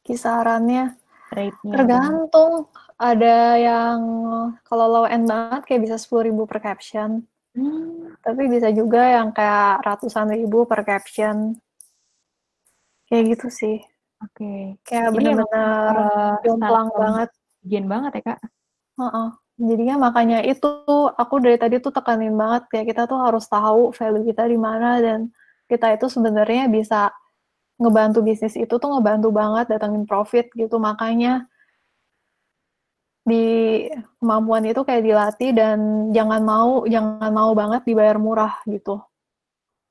[0.00, 0.96] Kisarannya
[1.28, 2.72] tergantung.
[2.96, 4.00] Ada yang
[4.64, 7.22] kalau low end banget kayak bisa sepuluh ribu per caption.
[7.52, 8.16] Hmm.
[8.24, 11.54] Tapi bisa juga yang kayak ratusan ribu per caption.
[13.06, 13.76] Kayak gitu sih.
[14.24, 14.34] Oke.
[14.34, 14.62] Okay.
[14.82, 17.30] Kayak benar-benar uh, jomplang banget.
[17.62, 18.40] Gen banget ya, Kak?
[18.98, 19.28] Uh -uh.
[19.58, 20.70] Jadinya makanya itu
[21.18, 25.02] aku dari tadi tuh tekanin banget kayak kita tuh harus tahu value kita di mana
[25.02, 25.34] dan
[25.66, 27.10] kita itu sebenarnya bisa
[27.78, 31.46] ngebantu bisnis itu tuh ngebantu banget datangin profit gitu makanya
[33.28, 33.44] di
[34.18, 35.78] kemampuan itu kayak dilatih dan
[36.16, 39.04] jangan mau jangan mau banget dibayar murah gitu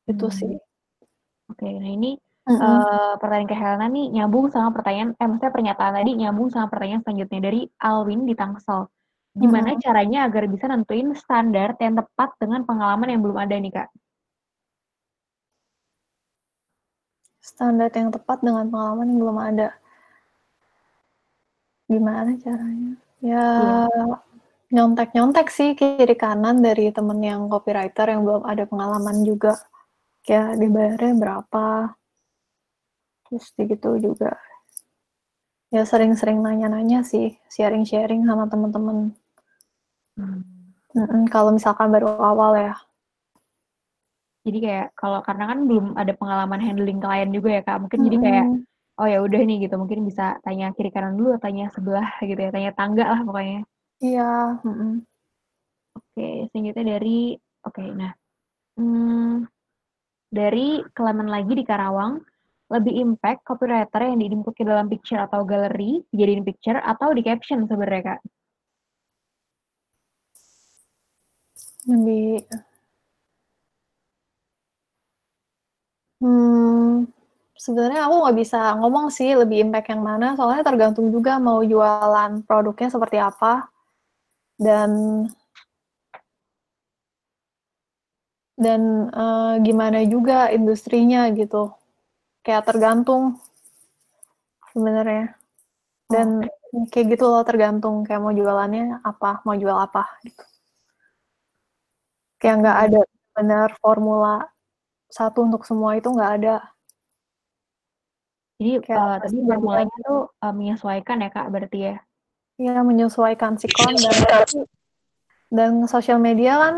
[0.09, 0.36] itu hmm.
[0.36, 0.55] sih
[1.47, 2.18] oke nah ini
[2.49, 2.59] mm-hmm.
[2.59, 7.01] uh, pertanyaan ke Helena nih nyambung sama pertanyaan eh maksudnya pernyataan tadi nyambung sama pertanyaan
[7.05, 8.89] selanjutnya dari Alwin di Tangsel
[9.38, 9.85] gimana mm-hmm.
[9.85, 13.89] caranya agar bisa nentuin standar yang tepat dengan pengalaman yang belum ada nih kak
[17.39, 19.67] standar yang tepat dengan pengalaman yang belum ada
[21.88, 23.89] gimana caranya Ya,
[24.69, 29.57] nyontek-nyontek sih kiri kanan dari temen yang copywriter yang belum ada pengalaman juga.
[30.21, 31.97] Kayak dibayarnya berapa.
[33.25, 34.38] Terus gitu juga.
[35.73, 39.17] Ya sering-sering nanya-nanya sih, sharing-sharing sama temen-temen.
[40.18, 40.41] Hmm.
[40.97, 42.76] Mm kalau misalkan baru awal ya.
[44.43, 48.07] Jadi kayak kalau karena kan belum ada pengalaman handling klien juga ya kak, mungkin -hmm.
[48.07, 48.45] jadi kayak
[48.97, 52.49] oh ya udah nih gitu mungkin bisa tanya kiri kanan dulu tanya sebelah gitu ya
[52.49, 53.61] tanya tangga lah pokoknya
[54.01, 55.05] iya mm
[55.97, 58.11] oke selanjutnya dari oke nah
[58.78, 59.45] hmm,
[60.34, 62.22] dari kelaman lagi di Karawang
[62.68, 67.63] lebih impact copywriter yang diinput ke dalam picture atau galeri dijadiin picture atau di caption
[67.70, 68.20] sebenarnya kak
[71.88, 72.43] lebih
[76.21, 77.07] hmm
[77.57, 82.45] Sebenarnya aku nggak bisa ngomong sih lebih impact yang mana, soalnya tergantung juga mau jualan
[82.45, 83.65] produknya seperti apa,
[84.61, 85.25] dan
[88.57, 91.73] dan uh, gimana juga industrinya gitu.
[92.45, 93.41] Kayak tergantung
[94.73, 95.33] sebenarnya.
[96.07, 96.45] Dan
[96.93, 100.56] kayak gitu loh tergantung kayak mau jualannya apa, mau jual apa gitu.
[102.38, 103.01] Kayak nggak ada
[103.38, 104.45] benar formula
[105.09, 106.55] satu untuk semua itu nggak ada.
[108.57, 111.95] Jadi Kayak uh, tadi formulanya tuh uh, menyesuaikan ya kak berarti ya?
[112.57, 114.17] Iya menyesuaikan sikon dan
[115.47, 116.75] dan sosial media kan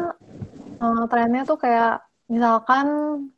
[0.84, 2.88] uh, trennya tuh kayak misalkan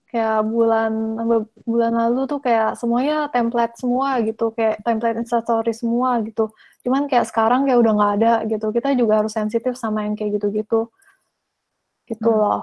[0.09, 1.21] kayak bulan
[1.63, 6.49] bulan lalu tuh kayak semuanya template semua gitu kayak template instastory semua gitu.
[6.81, 8.73] Cuman kayak sekarang kayak udah nggak ada gitu.
[8.73, 10.89] Kita juga harus sensitif sama yang kayak gitu-gitu
[12.11, 12.39] gitu hmm.
[12.43, 12.61] loh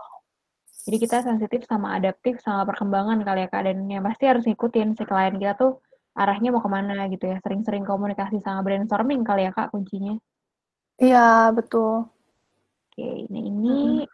[0.89, 4.97] jadi kita sensitif sama adaptif sama perkembangan kali ya kak dan yang pasti harus ngikutin
[4.97, 5.85] si klien kita tuh
[6.17, 7.37] arahnya mau ke mana gitu ya.
[7.45, 10.17] Sering-sering komunikasi sama brainstorming kali ya kak kuncinya.
[10.97, 12.09] Iya betul.
[12.89, 14.09] Oke, nah ini hmm.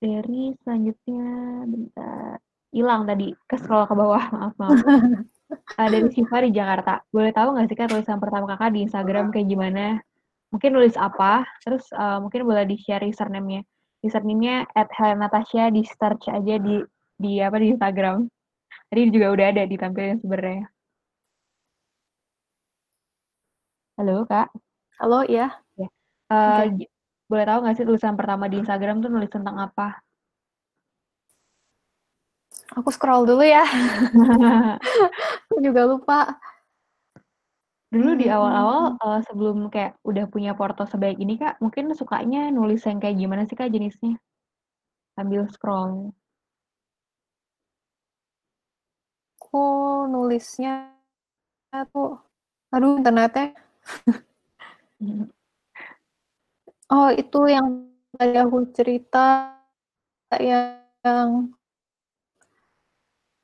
[0.00, 1.26] dari selanjutnya
[1.68, 2.40] bentar
[2.72, 4.80] hilang tadi ke scroll ke bawah maaf maaf.
[5.76, 7.04] uh, dari Siva di Jakarta.
[7.12, 10.00] Boleh tahu nggak sih kak tulisan pertama kakak di Instagram kayak gimana?
[10.48, 11.44] Mungkin nulis apa?
[11.60, 13.60] Terus uh, mungkin boleh di share username-nya
[14.06, 14.88] username-nya at
[15.18, 16.80] Natasha di search aja di
[17.18, 18.30] di apa di Instagram.
[18.86, 20.70] Tadi juga udah ada ditampilin sebenarnya.
[23.96, 24.48] Halo kak.
[25.00, 25.48] Halo ya.
[25.74, 25.88] ya.
[26.28, 26.86] Uh, okay.
[27.26, 29.98] Boleh tahu nggak sih tulisan pertama di Instagram tuh nulis tentang apa?
[32.76, 33.64] Aku scroll dulu ya.
[35.50, 36.36] Aku juga lupa.
[37.94, 42.50] Dulu di hmm, awal-awal, uh, sebelum kayak udah punya porto sebaik ini, Kak, mungkin sukanya
[42.50, 44.18] nulis yang kayak gimana sih, Kak, jenisnya?
[45.14, 46.10] Sambil scroll.
[49.46, 49.62] Aku
[50.10, 50.90] nulisnya
[51.92, 52.18] tuh
[52.74, 53.54] aduh internetnya.
[56.86, 57.66] Oh, itu yang
[58.14, 59.50] tadi aku cerita
[60.38, 61.50] yang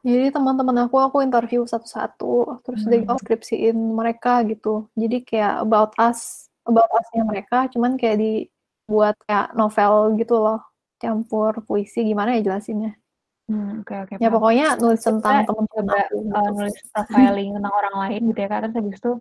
[0.03, 3.07] jadi teman-teman aku, aku interview satu-satu, terus hmm.
[3.23, 4.91] skripsiin mereka gitu.
[4.99, 10.59] Jadi kayak about us, about us-nya mereka, cuman kayak dibuat kayak novel gitu loh,
[10.99, 12.99] campur puisi, gimana ya jelasinnya.
[13.47, 14.15] Hmm, oke oke.
[14.19, 16.19] Ya pokoknya nulis tentang teman-teman aku.
[16.31, 18.49] Uh, nulis profiling tentang orang lain gitu ya.
[18.59, 19.13] Terus habis itu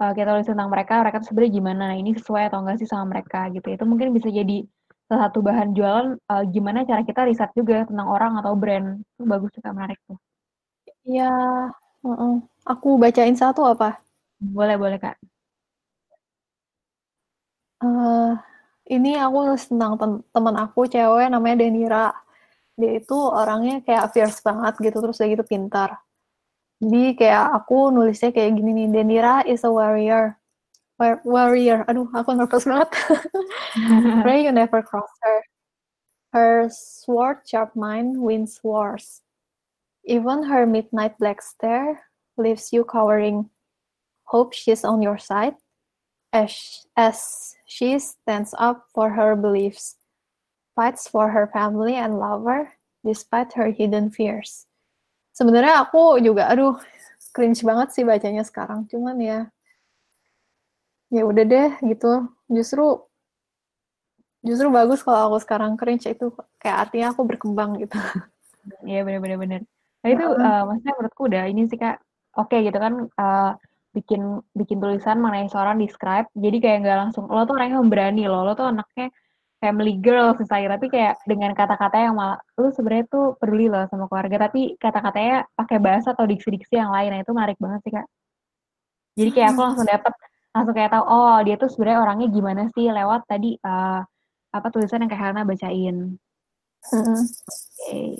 [0.00, 2.88] uh, kita tulis tentang mereka, mereka tuh sebenarnya gimana, nah ini sesuai atau enggak sih
[2.88, 3.68] sama mereka gitu.
[3.72, 4.64] Itu mungkin bisa jadi
[5.08, 9.00] salah satu bahan jualan uh, gimana cara kita riset juga tentang orang atau brand.
[9.16, 10.20] Itu bagus juga menarik tuh.
[11.08, 11.32] Iya,
[12.04, 12.34] uh -uh.
[12.68, 13.96] aku bacain satu apa?
[14.36, 15.16] Boleh boleh kak.
[17.80, 18.36] Uh,
[18.92, 19.96] ini aku nulis tentang
[20.34, 22.06] teman aku cewek namanya Denira.
[22.76, 25.96] Dia itu orangnya kayak fierce banget gitu terus dia gitu pintar.
[26.78, 30.38] Jadi kayak aku nulisnya kayak gini nih Denira is a warrior
[31.24, 31.86] warrior.
[31.86, 32.90] Aduh, aku nervous banget.
[34.26, 35.38] Pray you never cross her.
[36.34, 39.22] Her sword sharp mind wins wars.
[40.04, 42.04] Even her midnight black stare
[42.36, 43.50] leaves you cowering.
[44.28, 45.56] Hope she's on your side
[46.32, 49.96] as, as she stands up for her beliefs,
[50.76, 52.72] fights for her family and lover
[53.04, 54.66] despite her hidden fears.
[55.32, 56.76] Sebenarnya aku juga, aduh,
[57.30, 58.90] cringe banget sih bacanya sekarang.
[58.90, 59.38] Cuman ya,
[61.14, 62.28] ya udah deh gitu.
[62.48, 63.04] Justru
[64.46, 66.30] justru bagus kalau aku sekarang cringe itu
[66.62, 67.98] kayak artinya aku berkembang gitu.
[68.84, 69.62] Iya benar-benar benar
[69.98, 71.98] nah itu uh, maksudnya menurutku udah ini sih kak.
[72.38, 73.50] Oke okay, gitu kan uh,
[73.96, 78.46] bikin bikin tulisan mengenai seorang describe jadi kayak nggak langsung lo tuh orangnya berani lo
[78.46, 79.10] lo tuh anaknya
[79.58, 84.06] family girl misalnya tapi kayak dengan kata-kata yang malah lu sebenarnya tuh peduli loh sama
[84.06, 87.10] keluarga tapi kata-katanya pakai bahasa atau diksi-diksi yang lain.
[87.10, 88.06] Nah itu menarik banget sih kak.
[89.18, 90.14] Jadi kayak aku langsung dapet
[90.52, 94.00] langsung kayak tahu oh dia tuh sebenarnya orangnya gimana sih lewat tadi uh,
[94.48, 95.96] apa tulisan yang kayak Helena bacain.
[96.88, 98.16] Okay.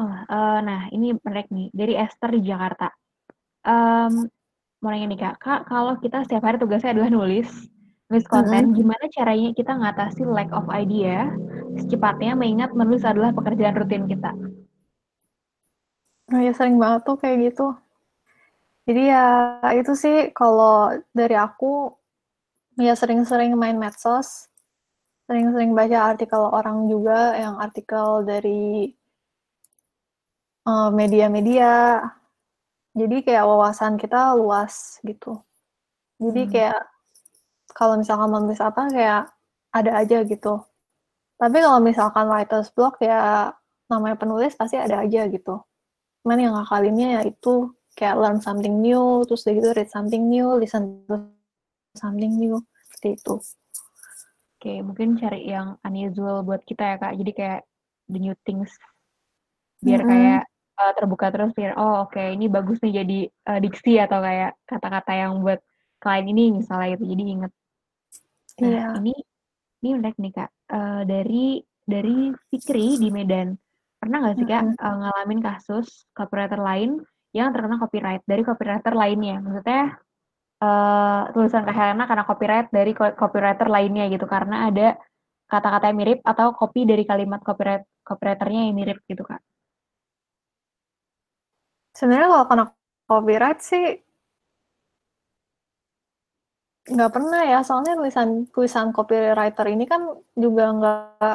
[0.00, 2.88] Oh, uh, nah ini menarik nih dari Esther di Jakarta.
[3.60, 4.28] Um,
[4.80, 7.48] mau nanya nih kak, kak kalau kita setiap hari tugasnya adalah nulis,
[8.08, 8.78] nulis konten, mm-hmm.
[8.80, 11.28] gimana caranya kita ngatasi lack of idea
[11.76, 14.32] secepatnya mengingat menulis adalah pekerjaan rutin kita?
[16.32, 17.76] Oh ya sering banget tuh kayak gitu.
[18.88, 19.26] Jadi ya
[19.76, 21.94] itu sih kalau dari aku
[22.80, 24.48] ya sering-sering main medsos,
[25.28, 28.90] sering-sering baca artikel orang juga yang artikel dari
[30.66, 32.02] uh, media-media.
[32.96, 35.38] Jadi kayak wawasan kita luas gitu.
[36.18, 36.50] Jadi hmm.
[36.50, 36.80] kayak
[37.72, 39.22] kalau misalkan menulis apa kayak
[39.70, 40.66] ada aja gitu.
[41.40, 43.54] Tapi kalau misalkan writer's block ya
[43.88, 45.62] namanya penulis pasti ada aja gitu.
[46.20, 50.56] Cuman yang ngakalinnya ya itu kayak learn something new, terus dari gitu read something new,
[50.56, 51.28] listen to
[51.92, 52.56] something new,
[52.88, 53.36] seperti itu.
[54.56, 57.12] Oke, mungkin cari yang unusual buat kita ya kak.
[57.20, 57.60] Jadi kayak
[58.08, 58.72] the new things,
[59.84, 60.12] biar mm -hmm.
[60.16, 60.42] kayak
[60.80, 63.18] uh, terbuka terus biar oh oke okay, ini bagus nih jadi
[63.52, 65.60] uh, diksi atau kayak kata-kata yang buat
[66.00, 67.04] klien ini misalnya gitu.
[67.04, 67.52] Jadi inget.
[68.60, 68.92] Nah yeah.
[68.96, 69.14] ini
[69.84, 70.50] ini unik nih kak.
[70.72, 73.56] Uh, dari dari Fikri di Medan
[74.00, 74.84] pernah nggak sih kak mm -hmm.
[74.84, 79.38] uh, ngalamin kasus copywriter lain yang terkena copyright dari copywriter lainnya.
[79.38, 79.82] Maksudnya
[80.62, 84.98] uh, tulisan Kak Helena karena copyright dari copywriter lainnya gitu karena ada
[85.50, 89.42] kata-kata yang mirip atau copy dari kalimat copyright copywriternya yang mirip gitu kak.
[91.90, 92.64] Sebenarnya kalau kena
[93.10, 93.98] copyright sih
[96.90, 101.34] nggak pernah ya soalnya tulisan tulisan copywriter ini kan juga nggak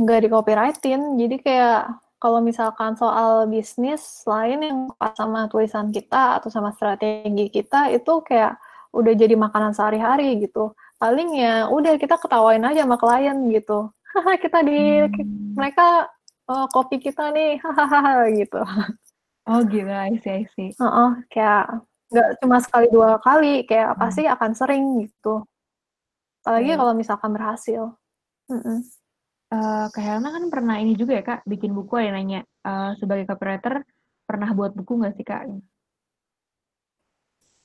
[0.00, 1.80] nggak di copyrightin jadi kayak
[2.20, 4.78] kalau misalkan soal bisnis lain yang
[5.16, 8.60] sama tulisan kita atau sama strategi kita itu kayak
[8.92, 10.76] udah jadi makanan sehari-hari gitu.
[11.00, 13.88] Paling ya udah kita ketawain aja sama klien gitu.
[14.44, 15.56] Kita di hmm.
[15.56, 16.12] mereka
[16.44, 18.60] oh, kopi kita nih hahaha gitu.
[19.48, 20.70] Oh gila, I see, I see.
[20.76, 21.80] Uh -uh, kayak
[22.12, 23.98] nggak cuma sekali dua kali, kayak hmm.
[23.98, 25.48] pasti akan sering gitu.
[26.44, 26.78] Apalagi hmm.
[26.84, 27.96] kalau misalkan berhasil.
[28.50, 28.99] Mm -mm
[29.50, 33.26] uh, Kak Helena kan pernah ini juga ya Kak, bikin buku ada nanya, uh, sebagai
[33.26, 33.82] copywriter
[34.24, 35.42] pernah buat buku nggak sih Kak?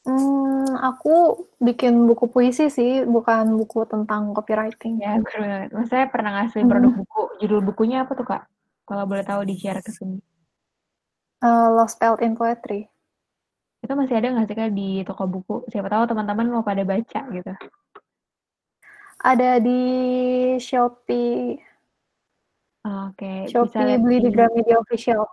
[0.06, 5.02] Hmm, aku bikin buku puisi sih, bukan buku tentang copywriting.
[5.02, 5.90] Ya, benar banget.
[5.90, 6.70] saya pernah ngasih hmm.
[6.70, 8.44] produk buku, judul bukunya apa tuh Kak?
[8.86, 10.22] Kalau boleh tahu di-share ke sini.
[11.42, 12.86] Uh, Lost Spelled in Poetry.
[13.82, 15.66] Itu masih ada nggak sih Kak di toko buku?
[15.74, 17.54] Siapa tahu teman-teman mau pada baca gitu.
[19.26, 19.82] Ada di
[20.62, 21.65] Shopee.
[22.86, 25.26] Oke, bisa Shopee lihat beli di Gramedia Official.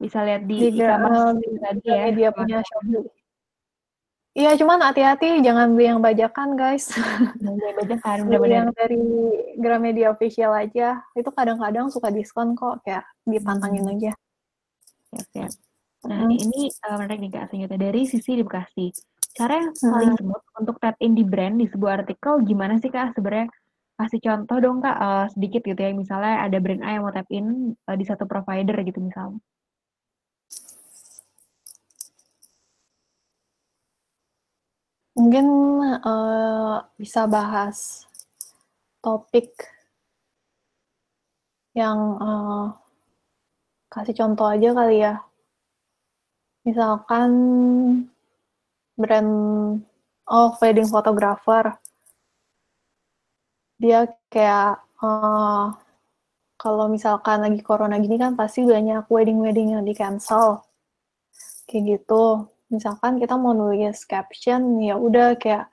[0.00, 3.04] Bisa lihat di Di e-commerce tadi ya, Gramedia punya Shopee.
[4.38, 6.94] Iya, cuman hati-hati jangan beli yang bajakan, guys.
[7.42, 9.02] Beli bajakan, beli yang dari
[9.58, 11.02] Gramedia official aja.
[11.18, 13.92] Itu kadang-kadang suka diskon kok, kayak dipantangin hmm.
[13.98, 14.12] aja.
[15.10, 15.48] Ya, ya.
[16.06, 16.38] Nah, hmm.
[16.38, 17.74] ini uh, menarik nih Kak Senyata.
[17.74, 18.94] Dari sisi di Bekasi,
[19.34, 20.20] cara yang paling hmm.
[20.22, 23.50] smooth untuk tap in di brand di sebuah artikel gimana sih Kak sebenarnya?
[23.98, 25.90] Kasih contoh dong Kak, uh, sedikit gitu ya.
[25.90, 29.42] Misalnya ada brand A yang mau tap in uh, di satu provider gitu misalnya.
[35.18, 35.46] Mungkin
[36.06, 38.06] uh, bisa bahas
[39.02, 39.50] topik
[41.74, 42.70] yang uh,
[43.90, 45.14] kasih contoh aja kali ya.
[46.62, 47.30] Misalkan
[48.94, 49.32] brand
[50.30, 51.74] oh wedding photographer.
[53.78, 55.70] Dia kayak uh,
[56.58, 60.66] kalau misalkan lagi corona gini kan pasti banyak wedding-wedding yang di cancel.
[61.70, 62.50] Kayak gitu.
[62.74, 65.70] Misalkan kita mau nulis caption ya udah kayak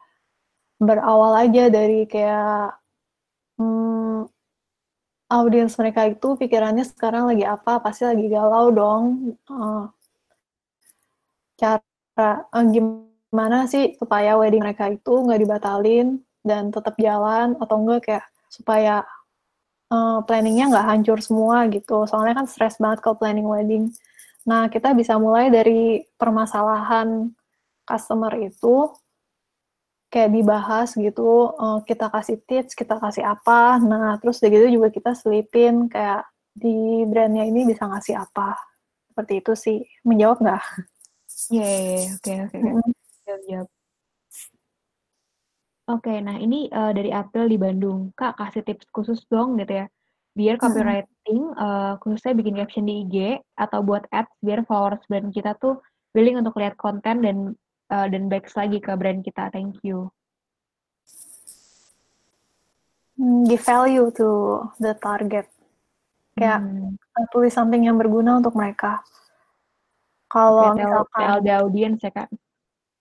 [0.77, 2.77] berawal aja dari kayak
[3.57, 4.29] hmm,
[5.31, 9.03] audiens mereka itu pikirannya sekarang lagi apa pasti lagi galau dong.
[9.49, 9.89] Uh,
[11.57, 18.01] cara uh, gimana sih supaya wedding mereka itu nggak dibatalin dan tetap jalan atau enggak
[18.05, 19.01] kayak supaya
[19.89, 23.89] uh, planningnya nggak hancur semua gitu soalnya kan stres banget kalau planning wedding
[24.45, 27.33] Nah, kita bisa mulai dari permasalahan
[27.81, 28.93] customer itu
[30.13, 33.81] kayak dibahas gitu, uh, kita kasih tips, kita kasih apa.
[33.81, 38.53] Nah, terus dari gitu juga kita selipin kayak di brandnya ini bisa ngasih apa.
[39.11, 39.77] Seperti itu sih.
[40.05, 40.63] Menjawab nggak?
[41.51, 42.93] Iya, yeah, yeah, oke, oke.
[43.25, 43.67] Jawab,
[45.85, 48.09] Oke, nah ini uh, dari April di Bandung.
[48.17, 49.87] Kak, kasih tips khusus dong gitu ya
[50.35, 55.55] biar copywriting uh, khususnya bikin caption di IG atau buat ads biar followers brand kita
[55.63, 55.79] tuh
[56.11, 57.37] willing untuk lihat konten dan
[57.87, 59.47] uh, dan back lagi ke brand kita.
[59.55, 60.11] Thank you.
[63.15, 64.27] Hmm, give value to
[64.83, 65.47] the target.
[66.35, 66.99] Kayak hmm.
[67.31, 68.99] tulis something yang berguna untuk mereka.
[70.27, 72.27] Kalau okay, misalkan tell the audience ya kan.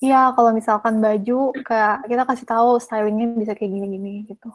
[0.03, 4.51] Iya, kalau misalkan baju kayak kita kasih tahu stylingnya bisa kayak gini-gini gitu.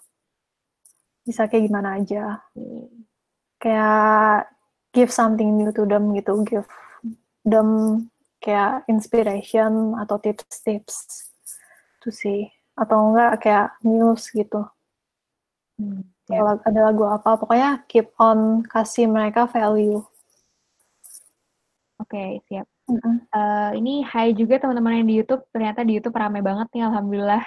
[1.24, 2.44] Bisa kayak gimana aja.
[3.62, 4.52] Kayak
[4.92, 6.44] give something new to them gitu.
[6.44, 6.68] Give
[7.48, 7.70] them
[8.44, 10.96] kayak inspiration atau tips-tips
[12.04, 12.52] tuh sih.
[12.76, 14.68] Atau enggak kayak news gitu.
[15.80, 16.60] Hmm, yeah.
[16.68, 20.04] ada lagu apa pokoknya keep on kasih mereka value.
[22.00, 23.16] Oke okay, siap mm -hmm.
[23.30, 27.44] uh, ini hai juga teman-teman yang di YouTube ternyata di YouTube ramai banget nih alhamdulillah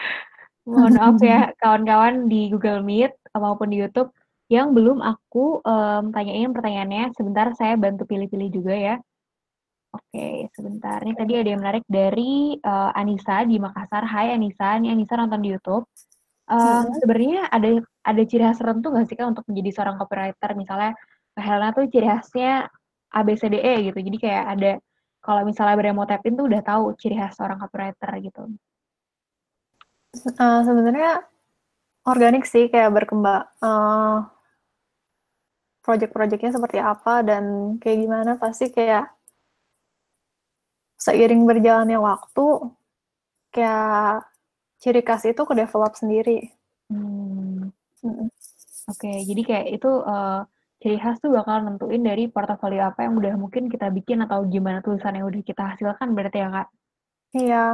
[0.68, 4.12] mohon maaf ya kawan-kawan di Google Meet maupun di YouTube
[4.46, 7.10] yang belum aku um, tanyain pertanyaannya.
[7.18, 8.96] Sebentar saya bantu pilih-pilih juga ya.
[9.90, 11.02] Oke, sebentar.
[11.02, 14.06] Ini tadi ada yang menarik dari uh, Anissa di Makassar.
[14.06, 15.88] Hai Anissa, ini Anissa nonton di YouTube.
[16.46, 16.94] Um, hmm.
[17.02, 20.50] Sebenarnya ada ada ciri khas tertentu nggak sih kak untuk menjadi seorang copywriter?
[20.54, 20.92] Misalnya
[21.34, 22.70] Helena tuh ciri khasnya
[23.12, 23.98] ABCDE gitu.
[23.98, 24.72] Jadi kayak ada
[25.22, 28.42] kalau misalnya beremo tapin tuh udah tahu ciri khas seorang copywriter gitu.
[30.38, 31.26] Uh, sebenarnya
[32.06, 34.24] organik sih kayak berkembang uh,
[35.82, 39.10] project-projectnya seperti apa dan kayak gimana pasti kayak
[40.96, 42.46] seiring berjalannya waktu
[43.50, 44.24] kayak
[44.80, 46.54] ciri khas itu ke develop sendiri.
[46.86, 47.74] Hmm.
[48.02, 48.30] Hmm.
[48.86, 50.46] Oke, okay, jadi kayak itu uh,
[50.86, 54.78] ciri khas tuh bakal nentuin dari portofolio apa yang udah mungkin kita bikin atau gimana
[54.86, 56.68] tulisan yang udah kita hasilkan berarti ya kak?
[57.34, 57.64] Iya.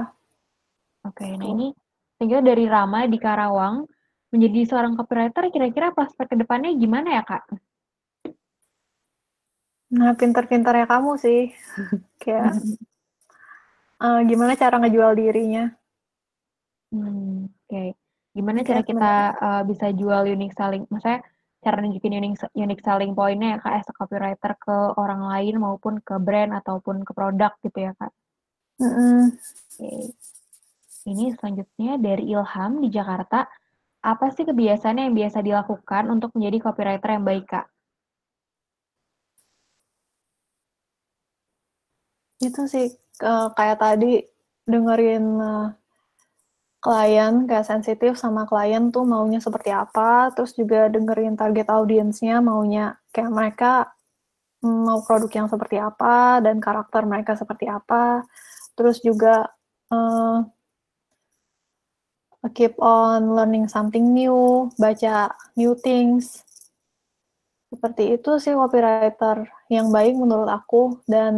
[1.05, 1.77] Oke, okay, nah ini
[2.17, 3.85] tinggal dari Rama di Karawang
[4.33, 7.53] menjadi seorang copywriter kira-kira prospek ke depannya gimana ya kak?
[9.93, 11.53] Nah pinter-pinternya kamu sih
[12.25, 12.65] kayak
[14.01, 15.69] uh, gimana cara ngejual dirinya?
[16.89, 17.89] Hmm, Oke, okay.
[18.33, 20.89] gimana cara kita uh, bisa jual unique selling?
[20.89, 21.29] Maksudnya
[21.63, 26.03] cara nunjukin unique, unique selling pointnya ya kak as a copywriter ke orang lain maupun
[26.03, 28.13] ke brand ataupun ke produk gitu ya kak?
[28.83, 29.21] Mm -hmm.
[29.31, 29.79] Oke.
[29.79, 30.03] Okay.
[31.03, 33.51] Ini selanjutnya dari Ilham di Jakarta.
[34.03, 37.67] Apa sih kebiasaan yang biasa dilakukan untuk menjadi copywriter yang baik, Kak?
[42.43, 42.91] Itu sih
[43.23, 44.27] uh, kayak tadi
[44.67, 45.67] dengerin uh,
[46.83, 52.99] klien kayak sensitif sama klien tuh maunya seperti apa, terus juga dengerin target audiensnya maunya
[53.15, 53.73] kayak mereka
[54.67, 58.27] mau produk yang seperti apa dan karakter mereka seperti apa,
[58.75, 59.47] terus juga
[59.95, 60.43] uh,
[62.51, 66.43] keep on learning something new, baca new things.
[67.71, 71.35] Seperti itu sih copywriter yang baik menurut aku dan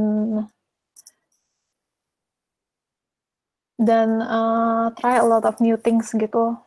[3.81, 6.59] dan uh, try a lot of new things gitu.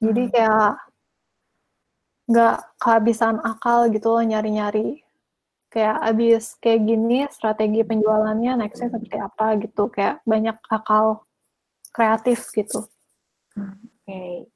[0.00, 0.32] Jadi hmm.
[0.32, 0.70] kayak
[2.24, 5.04] nggak kehabisan akal gitu loh nyari-nyari
[5.68, 11.26] kayak abis kayak gini strategi penjualannya nextnya seperti apa gitu kayak banyak akal
[11.90, 12.86] kreatif gitu.
[13.54, 13.70] Oke,
[14.06, 14.46] okay.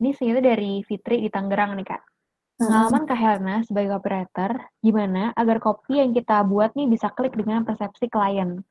[0.00, 2.02] ini sebenarnya dari Fitri di Tangerang nih kak.
[2.58, 4.50] Pengalaman Kak Helena sebagai copywriter,
[4.82, 8.66] gimana agar kopi yang kita buat nih bisa klik dengan persepsi klien?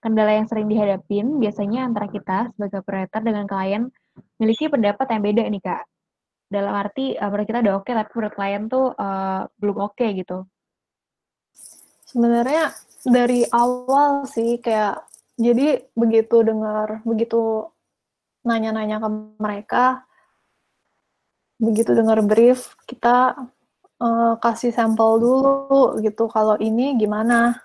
[0.00, 3.82] Kendala yang sering dihadapin biasanya antara kita sebagai copywriter dengan klien
[4.40, 5.82] memiliki pendapat yang beda nih Kak.
[6.50, 9.94] Dalam arti, uh, menurut kita udah oke, okay, tapi menurut klien tuh uh, belum oke
[9.94, 10.38] okay, gitu.
[12.10, 12.74] Sebenarnya
[13.06, 15.04] dari awal sih kayak,
[15.38, 17.70] jadi begitu dengar, begitu
[18.42, 19.84] nanya-nanya ke mereka,
[21.60, 23.36] begitu dengar brief kita
[24.00, 27.60] uh, kasih sampel dulu gitu kalau ini gimana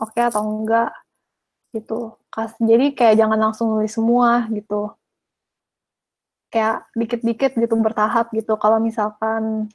[0.00, 0.90] oke okay atau enggak
[1.74, 2.14] gitu.
[2.30, 4.92] Kas, jadi kayak jangan langsung nulis semua gitu.
[6.52, 8.54] Kayak dikit-dikit gitu bertahap gitu.
[8.60, 9.72] Kalau misalkan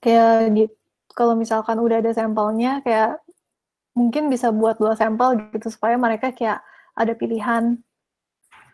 [0.00, 0.74] kayak gitu
[1.12, 3.20] kalau misalkan udah ada sampelnya kayak
[3.92, 6.62] mungkin bisa buat dua sampel gitu supaya mereka kayak
[6.96, 7.82] ada pilihan.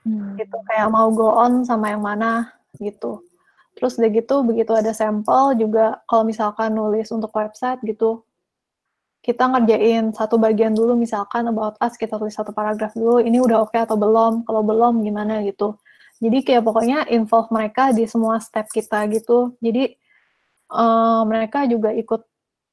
[0.07, 0.39] Hmm.
[0.39, 3.27] gitu kayak mau go on sama yang mana gitu.
[3.75, 8.23] Terus udah gitu begitu ada sampel juga kalau misalkan nulis untuk website gitu
[9.27, 13.67] kita ngerjain satu bagian dulu misalkan about us kita tulis satu paragraf dulu ini udah
[13.67, 15.75] oke okay atau belum kalau belum gimana gitu.
[16.23, 19.59] Jadi kayak pokoknya involve mereka di semua step kita gitu.
[19.59, 19.99] Jadi
[20.71, 22.23] uh, mereka juga ikut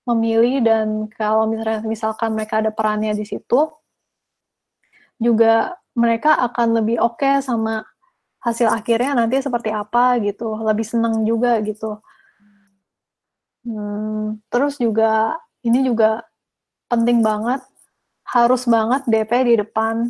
[0.06, 3.74] memilih dan kalau misalnya misalkan mereka ada perannya di situ
[5.18, 7.82] juga mereka akan lebih oke okay sama
[8.46, 10.54] hasil akhirnya nanti seperti apa gitu.
[10.62, 11.98] Lebih seneng juga gitu.
[13.66, 15.34] Hmm, terus juga
[15.66, 16.22] ini juga
[16.94, 17.62] penting banget
[18.30, 20.10] harus banget DP di depan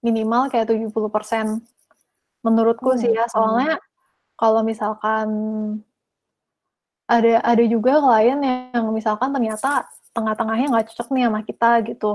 [0.00, 1.58] minimal kayak 70%
[2.46, 3.00] menurutku hmm.
[3.02, 3.80] sih ya soalnya
[4.38, 5.28] kalau misalkan
[7.06, 12.12] ada ada juga klien yang misalkan ternyata tengah-tengahnya nggak cocok nih sama kita gitu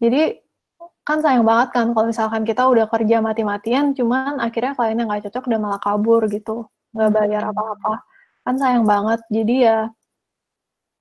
[0.00, 0.40] jadi
[1.06, 5.44] kan sayang banget kan kalau misalkan kita udah kerja mati-matian cuman akhirnya kliennya nggak cocok
[5.46, 7.52] dan malah kabur gitu nggak bayar hmm.
[7.54, 7.94] apa-apa
[8.46, 9.78] kan sayang banget jadi ya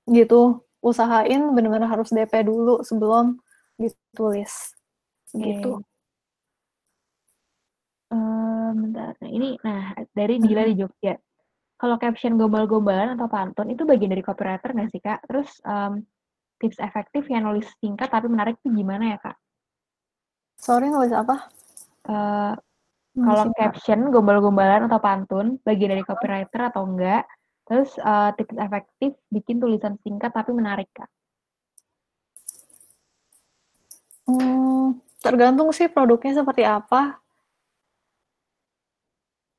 [0.10, 3.42] gitu usahain benar-benar harus DP dulu sebelum
[3.82, 4.78] ditulis.
[5.34, 5.58] Okay.
[5.58, 5.82] gitu.
[8.14, 9.18] Um, bentar.
[9.18, 11.18] Nah, ini nah dari Dila di Jogja.
[11.76, 15.26] Kalau caption gombal-gombalan atau pantun itu bagian dari copywriter nggak sih kak?
[15.28, 16.06] Terus um,
[16.62, 19.36] tips efektif yang nulis singkat tapi menarik itu gimana ya kak?
[20.56, 21.52] Sorry, nulis apa?
[22.08, 22.56] Uh,
[23.16, 27.24] kalau caption, gombal-gombalan atau pantun, bagian dari copywriter atau enggak.
[27.66, 31.10] Terus uh, tips efektif bikin tulisan singkat tapi menarik, Kak.
[34.26, 37.22] Hmm, tergantung sih produknya seperti apa.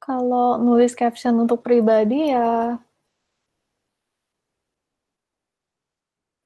[0.03, 2.79] Kalau nulis caption untuk pribadi ya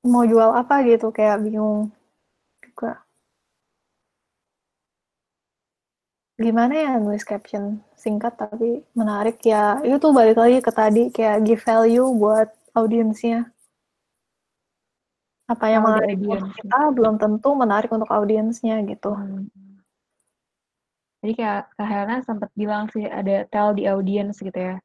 [0.01, 1.93] mau jual apa gitu kayak bingung
[2.65, 3.05] juga.
[6.41, 9.37] Gimana ya nulis caption singkat tapi menarik?
[9.45, 13.53] Ya itu tuh balik lagi ke tadi kayak give value buat audiensnya.
[15.45, 19.13] Apa yang menarik buat kita belum tentu menarik untuk audiensnya gitu.
[19.13, 19.53] Hmm.
[21.21, 24.81] jadi kayak Kak Helena sempat bilang sih ada tell the audience gitu ya.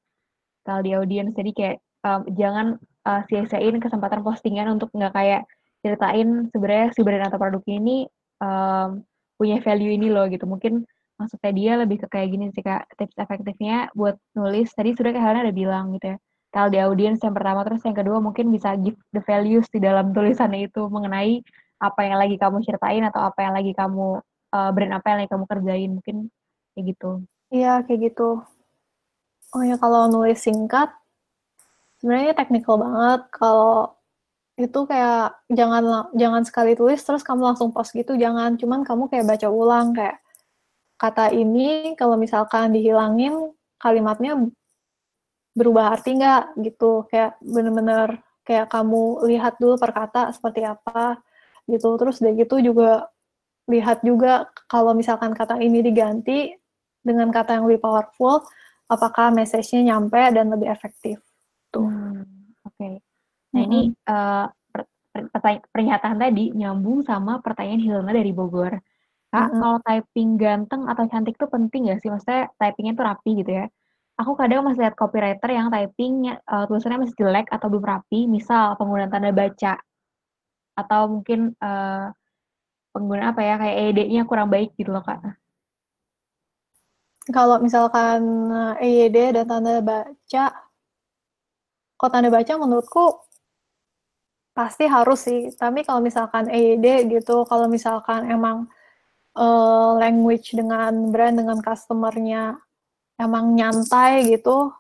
[0.68, 1.32] Tell the audience.
[1.32, 2.68] Jadi kayak um, jangan
[3.08, 5.42] uh, sia-siain kesempatan postingan untuk nggak kayak
[5.80, 8.10] ceritain sebenarnya si brand atau produk ini
[8.44, 9.00] um,
[9.40, 10.44] punya value ini loh gitu.
[10.44, 10.84] Mungkin
[11.16, 12.88] maksudnya dia lebih ke kayak gini sih kak.
[13.00, 14.72] Tips efektifnya buat nulis.
[14.76, 16.18] Tadi sudah kayak Helena ada bilang gitu ya
[16.56, 20.16] tell the audience yang pertama terus yang kedua mungkin bisa give the values di dalam
[20.16, 21.44] tulisannya itu mengenai
[21.84, 24.24] apa yang lagi kamu ceritain atau apa yang lagi kamu
[24.56, 26.18] uh, brand apa yang lagi kamu kerjain mungkin
[26.72, 27.12] kayak gitu.
[27.52, 28.40] Iya kayak gitu.
[29.52, 30.96] Oh ya kalau nulis singkat
[32.00, 33.28] sebenarnya teknikal banget.
[33.36, 34.00] Kalau
[34.56, 38.16] itu kayak jangan jangan sekali tulis terus kamu langsung post gitu.
[38.16, 40.24] Jangan cuman kamu kayak baca ulang kayak
[40.96, 44.40] kata ini kalau misalkan dihilangin kalimatnya
[45.56, 46.60] berubah arti nggak?
[46.60, 47.08] Gitu.
[47.12, 51.20] Kayak bener-bener kayak kamu lihat dulu per kata seperti apa
[51.68, 51.96] gitu.
[52.00, 53.08] Terus dari gitu juga
[53.66, 56.54] lihat juga kalau misalkan kata ini diganti
[57.02, 58.46] dengan kata yang lebih powerful
[58.86, 61.18] apakah message-nya nyampe dan lebih efektif.
[61.74, 61.86] Tuh.
[61.86, 62.78] Hmm, oke.
[62.78, 62.94] Okay.
[63.54, 63.68] nah -hmm.
[63.72, 64.46] ini uh,
[65.72, 68.76] pernyataan tadi nyambung sama pertanyaan Hilna dari Bogor
[69.36, 69.60] Kak, mm-hmm.
[69.60, 72.08] kalau typing ganteng atau cantik tuh penting gak sih?
[72.08, 73.66] Maksudnya typingnya tuh rapi gitu ya.
[74.16, 78.80] Aku kadang masih lihat copywriter yang typingnya uh, tulisannya masih jelek atau belum rapi, misal
[78.80, 79.76] penggunaan tanda baca
[80.80, 82.16] atau mungkin uh,
[82.96, 85.20] pengguna apa ya kayak EYD-nya kurang baik gitu loh kak.
[87.28, 88.24] Kalau misalkan
[88.80, 90.46] EYD dan tanda baca,
[92.00, 93.20] kok tanda baca menurutku
[94.56, 95.52] pasti harus sih.
[95.52, 98.72] Tapi kalau misalkan EYD gitu, kalau misalkan emang
[99.36, 102.58] uh, language dengan brand dengan customernya
[103.20, 104.72] emang nyantai gitu,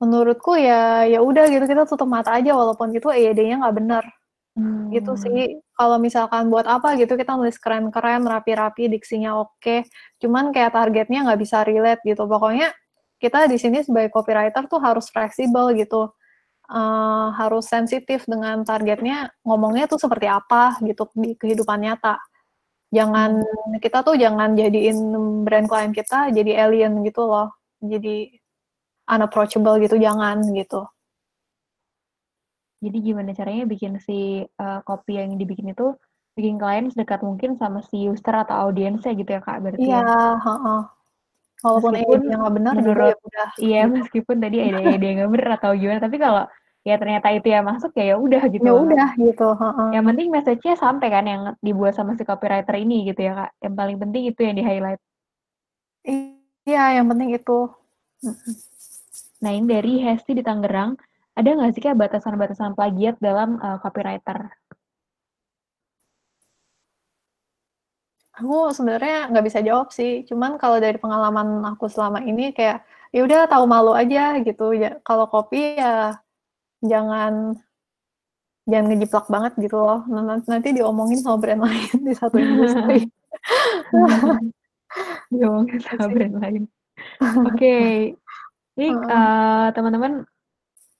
[0.00, 4.04] menurutku ya ya udah gitu kita tutup mata aja walaupun itu EYD-nya nggak benar.
[4.54, 4.92] Hmm.
[4.94, 5.58] Gitu sih.
[5.74, 9.82] Kalau misalkan buat apa gitu kita nulis keren-keren, rapi-rapi, diksinya oke.
[10.22, 12.24] Cuman kayak targetnya nggak bisa relate gitu.
[12.30, 12.70] Pokoknya
[13.18, 16.12] kita di sini sebagai copywriter tuh harus fleksibel gitu
[16.70, 22.20] uh, harus sensitif dengan targetnya ngomongnya tuh seperti apa gitu di kehidupan nyata.
[22.94, 23.30] Jangan
[23.82, 24.98] kita tuh jangan jadiin
[25.42, 27.50] brand klien kita jadi alien gitu loh.
[27.82, 28.30] Jadi
[29.10, 30.86] unapproachable gitu jangan gitu.
[32.84, 35.96] Jadi gimana caranya bikin si uh, copy yang dibikin itu
[36.34, 40.38] bikin klien sedekat mungkin sama si user atau audiensnya gitu ya kak berarti Iya, ya?
[40.42, 40.82] uh,
[41.64, 43.48] Walaupun meskipun yang nggak benar menurut ya udah.
[43.56, 46.44] Iya, meskipun tadi ada ide yang nggak benar atau gimana, tapi kalau
[46.84, 48.68] ya ternyata itu ya masuk ya ya udah gitu.
[48.68, 49.48] Ya udah gitu.
[49.56, 49.88] Uh-uh.
[49.90, 53.50] Yang penting message-nya sampai kan yang dibuat sama si copywriter ini gitu ya kak.
[53.64, 55.00] Yang paling penting itu yang di highlight.
[56.68, 57.72] Iya, yang penting itu.
[59.40, 60.96] Nah ini dari Hesti di Tangerang,
[61.36, 64.48] ada nggak sih kayak batasan-batasan plagiat dalam uh, copywriter?
[68.34, 72.82] Aku sebenarnya nggak bisa jawab sih, cuman kalau dari pengalaman aku selama ini kayak,
[73.14, 76.18] ya udah tahu malu aja gitu, ya kalau kopi ya
[76.84, 77.56] jangan
[78.64, 80.00] jangan ngejiplak banget gitu loh,
[80.48, 83.04] nanti diomongin sama brand lain di satu industri.
[85.34, 86.62] Diomongin sama brand lain.
[87.44, 87.76] Oke,
[88.78, 90.24] ini, uh, teman-teman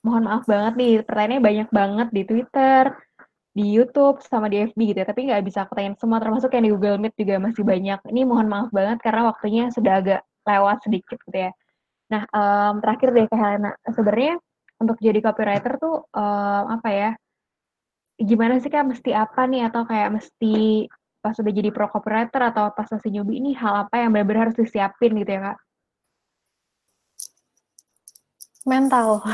[0.04, 2.84] mohon maaf banget nih, pertanyaannya banyak banget di Twitter,
[3.54, 6.68] di YouTube sama di FB gitu ya, tapi nggak bisa aku tanyain semua, termasuk yang
[6.68, 8.00] di Google Meet juga masih banyak.
[8.12, 11.52] Ini mohon maaf banget karena waktunya sudah agak lewat sedikit gitu ya.
[12.12, 14.36] Nah, um, terakhir deh Kak Helena, sebenarnya
[14.84, 17.10] untuk jadi copywriter tuh um, apa ya?
[18.20, 20.86] Gimana sih Kak mesti apa nih atau kayak mesti
[21.24, 24.60] pas udah jadi pro copywriter atau pas masih newbie ini hal apa yang benar-benar harus
[24.60, 25.58] disiapin gitu ya Kak?
[28.64, 29.24] Mental.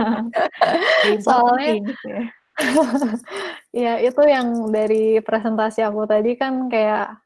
[1.24, 2.24] Soalnya gitu ya
[3.84, 7.20] ya itu yang dari presentasi aku tadi kan kayak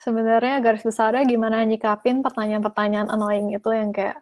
[0.00, 4.20] sebenarnya garis besarnya gimana nyikapin pertanyaan-pertanyaan annoying itu yang kayak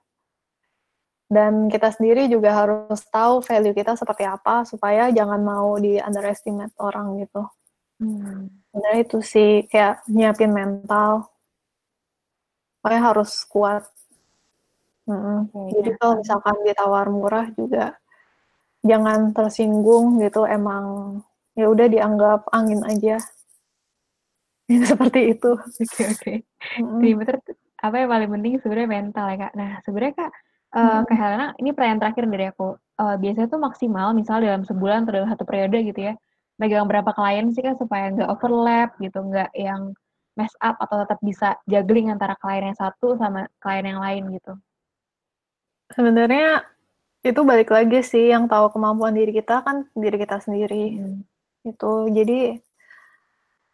[1.29, 6.73] dan kita sendiri juga harus tahu value kita seperti apa supaya jangan mau di underestimate
[6.81, 7.45] orang gitu.
[8.01, 8.49] Hmm.
[8.73, 11.29] Nah itu sih kayak nyiapin mental,
[12.81, 13.85] pokoknya harus kuat.
[15.05, 15.49] Hmm.
[15.53, 17.97] Okay, Jadi kalau misalkan ditawar murah juga
[18.87, 21.19] jangan tersinggung gitu emang
[21.59, 23.19] ya udah dianggap angin aja
[24.91, 26.37] seperti itu oke okay, oke okay.
[26.79, 27.83] mm-hmm.
[27.83, 30.33] apa yang paling penting sebenarnya mental ya kak nah sebenarnya kak
[30.75, 31.07] uh, mm-hmm.
[31.09, 35.13] kak Helena ini pertanyaan terakhir dari aku uh, biasanya tuh maksimal misal dalam sebulan atau
[35.15, 36.15] dalam satu periode gitu ya
[36.59, 39.95] megang berapa klien sih kan supaya nggak overlap gitu nggak yang
[40.35, 44.59] mess up atau tetap bisa juggling antara klien yang satu sama klien yang lain gitu
[45.95, 46.67] sebenarnya
[47.27, 50.85] itu balik lagi sih yang tahu kemampuan diri kita kan diri kita sendiri.
[50.99, 51.19] Hmm.
[51.67, 52.63] Itu jadi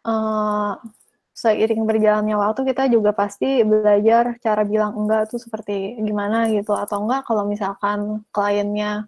[0.07, 0.73] uh,
[1.35, 7.03] seiring berjalannya waktu kita juga pasti belajar cara bilang enggak tuh seperti gimana gitu atau
[7.03, 9.03] enggak kalau misalkan kliennya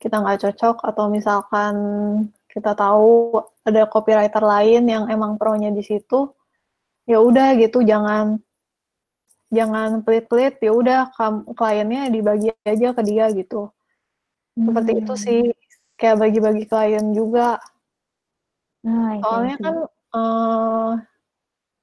[0.00, 1.74] kita nggak cocok atau misalkan
[2.48, 3.36] kita tahu
[3.68, 6.32] ada copywriter lain yang emang pro-nya di situ
[7.04, 8.40] ya udah gitu jangan
[9.52, 11.12] jangan pelit-pelit ya udah
[11.52, 13.68] kliennya dibagi aja ke dia gitu
[14.56, 14.72] hmm.
[14.72, 15.22] seperti itu hmm.
[15.22, 15.40] sih
[16.00, 17.60] kayak bagi-bagi klien juga
[18.80, 19.74] nah, soalnya kan
[20.16, 20.90] uh,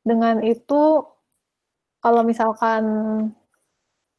[0.03, 1.03] dengan itu
[1.99, 2.83] kalau misalkan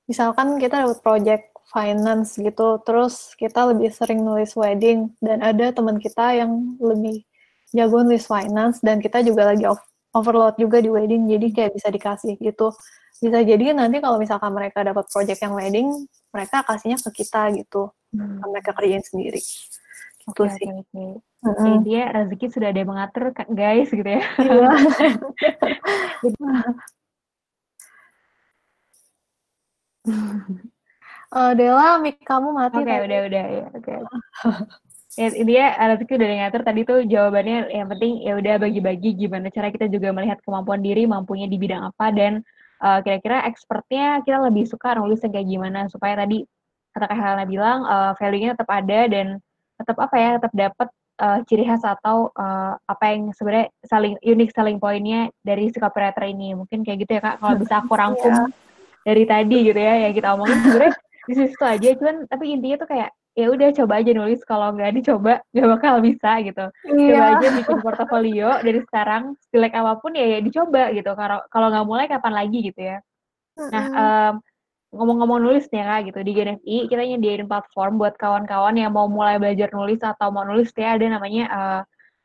[0.05, 6.02] misalkan kita dapat project finance gitu terus kita lebih sering nulis wedding dan ada teman
[6.02, 7.23] kita yang lebih
[7.70, 9.65] jago nulis finance dan kita juga lagi
[10.11, 12.74] overload juga di wedding jadi kayak bisa dikasih gitu.
[13.20, 15.86] Bisa jadi nanti kalau misalkan mereka dapat project yang wedding
[16.35, 17.93] mereka kasihnya ke kita gitu.
[18.11, 18.43] Hmm.
[18.43, 19.39] mereka kerjain sendiri
[20.31, 21.11] gitu okay, sih okay,
[21.43, 21.51] okay.
[21.51, 21.82] Mm -hmm.
[21.85, 24.70] dia rezeki sudah ada yang mengatur guys gitu ya iya.
[31.35, 32.81] uh, Dela, mic kamu mati.
[32.81, 33.85] Oke, okay, udah, udah, ya, oke.
[33.85, 33.98] Okay.
[35.20, 39.69] ya, intinya rezeki udah ngatur tadi tuh jawabannya yang penting ya udah bagi-bagi gimana cara
[39.69, 42.40] kita juga melihat kemampuan diri, mampunya di bidang apa dan
[42.81, 46.47] uh, kira-kira expertnya kita lebih suka nulis kayak gimana supaya tadi
[46.90, 49.27] kata Kak Helena bilang uh, value-nya tetap ada dan
[49.81, 50.89] tetap apa ya tetap dapat
[51.24, 56.28] uh, ciri khas atau uh, apa yang sebenarnya saling unik selling pointnya dari si copywriter
[56.28, 56.52] ini.
[56.52, 57.36] Mungkin kayak gitu ya kak.
[57.40, 58.48] Kalau bisa aku rangkum yeah.
[59.09, 60.94] dari tadi gitu ya yang kita omongin sebenarnya
[61.24, 61.89] di situ aja.
[61.97, 65.94] Cuman tapi intinya tuh kayak ya udah coba aja nulis kalau nggak dicoba nggak bakal
[66.05, 66.65] bisa gitu.
[66.93, 67.16] Yeah.
[67.16, 71.11] Coba aja bikin portofolio dari sekarang jelek apa pun ya, ya dicoba gitu.
[71.16, 72.98] Kalau kalau nggak mulai kapan lagi gitu ya.
[73.61, 74.35] Nah, um,
[74.91, 79.39] ngomong-ngomong nulis nih kak gitu di GNFI kita nyediain platform buat kawan-kawan yang mau mulai
[79.39, 81.81] belajar nulis atau mau nulis ya ada namanya uh,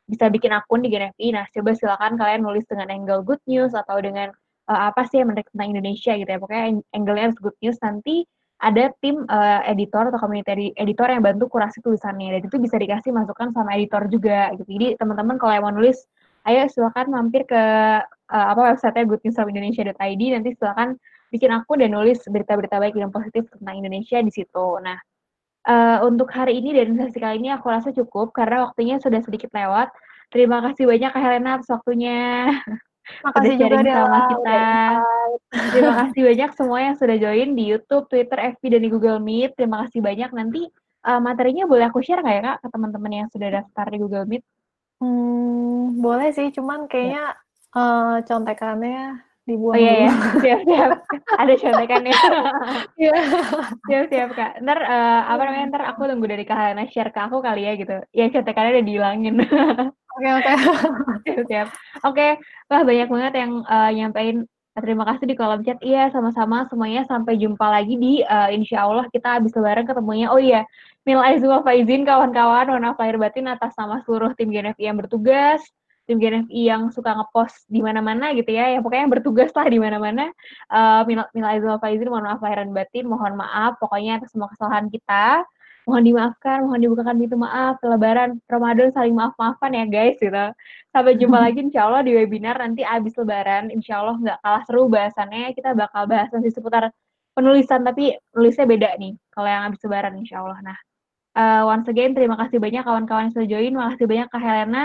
[0.05, 1.33] bisa bikin akun di GNFI.
[1.33, 4.33] Nah coba silakan kalian nulis dengan angle good news atau dengan
[4.69, 6.39] uh, apa sih yang menarik tentang Indonesia gitu ya.
[6.41, 7.77] Pokoknya angle-nya harus good news.
[7.81, 8.25] Nanti
[8.61, 13.11] ada tim uh, editor atau community editor yang bantu kurasi tulisannya dan itu bisa dikasih
[13.11, 14.69] masukan sama editor juga gitu.
[14.69, 16.01] Jadi teman-teman kalau yang mau nulis,
[16.47, 17.61] ayo silakan mampir ke
[18.05, 20.97] uh, apa websitenya goodnewsfromindonesia.id nanti silakan
[21.35, 24.65] bikin aku dan nulis berita-berita baik dan positif tentang Indonesia di situ.
[24.79, 24.95] Nah,
[25.67, 29.51] uh, untuk hari ini dan sesi kali ini aku rasa cukup karena waktunya sudah sedikit
[29.51, 29.91] lewat.
[30.31, 32.49] Terima kasih banyak Kak Helena atas waktunya.
[33.21, 34.63] Makasih juga sama kita.
[35.69, 39.53] Terima kasih banyak semua yang sudah join di YouTube, Twitter, FB, dan di Google Meet.
[39.53, 40.33] Terima kasih banyak.
[40.33, 40.65] Nanti
[41.05, 44.25] uh, materinya boleh aku share nggak ya Kak ke teman-teman yang sudah daftar di Google
[44.25, 44.43] Meet?
[44.97, 47.77] Hmm, boleh sih, cuman kayaknya ya.
[47.77, 50.11] uh, contekannya dibuang oh iya ya
[50.41, 50.89] siap siap.
[51.37, 52.13] Ada contekannya
[53.01, 53.15] iya.
[53.85, 54.51] Siap siap kak.
[54.65, 57.73] Ntar uh, apa namanya ntar aku tunggu dari kak Helena share ke aku kali ya
[57.77, 57.95] gitu.
[58.11, 59.35] Ya contekannya udah dihilangin.
[60.15, 60.51] Oke oke.
[61.27, 61.67] Siap siap.
[62.07, 62.17] Oke.
[62.17, 62.31] Okay.
[62.71, 64.37] wah banyak banget yang uh, nyampein.
[64.75, 65.79] Terima kasih di kolom chat.
[65.79, 66.67] Iya sama-sama.
[66.67, 70.27] Semuanya sampai jumpa lagi di uh, insya Allah kita habis lebaran ketemunya.
[70.33, 70.67] Oh iya.
[71.05, 75.61] Mil Aizul Faizin kawan-kawan mohon lahir batin atas nama seluruh tim GNFI yang bertugas
[76.05, 79.77] tim GNFI yang suka ngepost di mana-mana gitu ya, yang pokoknya yang bertugas lah di
[79.81, 80.29] mana-mana.
[80.69, 84.87] Uh, Mila, Aizul Faizin, mohon maaf lahir dan batin, mohon maaf pokoknya atas semua kesalahan
[84.93, 85.43] kita.
[85.85, 90.45] Mohon dimaafkan, mohon dibukakan pintu maaf, lebaran, Ramadan saling maaf-maafan ya guys gitu.
[90.89, 94.89] Sampai jumpa lagi insya Allah di webinar nanti abis lebaran, insya Allah nggak kalah seru
[94.89, 96.89] bahasannya, kita bakal bahas nanti seputar
[97.37, 100.57] penulisan, tapi nulisnya beda nih, kalau yang abis lebaran insya Allah.
[100.65, 100.77] Nah,
[101.37, 104.83] uh, once again terima kasih banyak kawan-kawan yang sudah join, makasih banyak Kak Helena,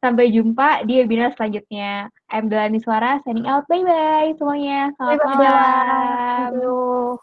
[0.00, 2.08] Sampai jumpa di webinar selanjutnya.
[2.32, 3.68] I'm Delani Suara, signing out.
[3.68, 4.96] Bye-bye semuanya.
[4.96, 6.56] Selamat Bye -bye.
[6.56, 7.20] malam.